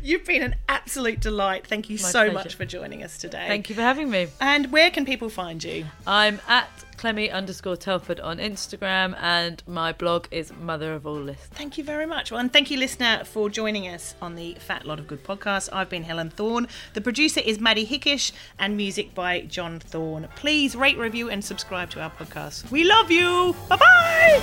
you've 0.02 0.24
been 0.24 0.42
an 0.42 0.54
absolute 0.68 1.20
delight. 1.20 1.66
Thank 1.66 1.90
you 1.90 1.96
My 1.96 2.08
so 2.08 2.20
pleasure. 2.24 2.32
much 2.34 2.54
for 2.54 2.64
joining 2.64 3.02
us 3.02 3.18
today. 3.18 3.46
Thank 3.48 3.68
you 3.68 3.74
for 3.74 3.82
having 3.82 4.10
me. 4.10 4.28
And 4.40 4.70
where 4.72 4.90
can 4.90 5.04
people 5.04 5.28
find 5.28 5.62
you? 5.62 5.86
I'm 6.06 6.40
at 6.48 6.68
Clemmie 6.96 7.30
underscore 7.30 7.76
Telford 7.76 8.20
on 8.20 8.36
Instagram, 8.36 9.16
and 9.18 9.62
my 9.66 9.90
blog 9.92 10.26
is 10.30 10.52
Mother 10.60 10.92
of 10.92 11.06
All 11.06 11.14
Lists. 11.14 11.46
Thank 11.46 11.78
you 11.78 11.84
very 11.84 12.04
much. 12.04 12.30
Well, 12.30 12.40
and 12.40 12.52
thank 12.52 12.70
you, 12.70 12.76
listener, 12.78 13.24
for 13.24 13.48
joining 13.48 13.88
us 13.88 14.14
on 14.20 14.34
the 14.34 14.54
Fat 14.60 14.84
Lot 14.84 14.98
of 14.98 15.06
Good 15.08 15.24
podcast. 15.24 15.70
I've 15.72 15.88
been 15.88 16.02
Helen 16.02 16.28
Thorn. 16.28 16.68
The 16.92 17.00
producer 17.00 17.40
is 17.40 17.58
Maddie 17.58 17.86
Hickish, 17.86 18.32
and 18.58 18.76
music 18.76 19.14
by 19.14 19.40
John 19.42 19.80
Thorne. 19.80 20.28
Please 20.36 20.76
rate, 20.76 20.98
review, 20.98 21.30
and 21.30 21.42
subscribe 21.42 21.88
to 21.90 22.02
our 22.02 22.10
podcast. 22.10 22.70
We 22.70 22.84
love 22.84 23.10
you. 23.10 23.56
Bye 23.68 23.76
bye. 23.76 24.42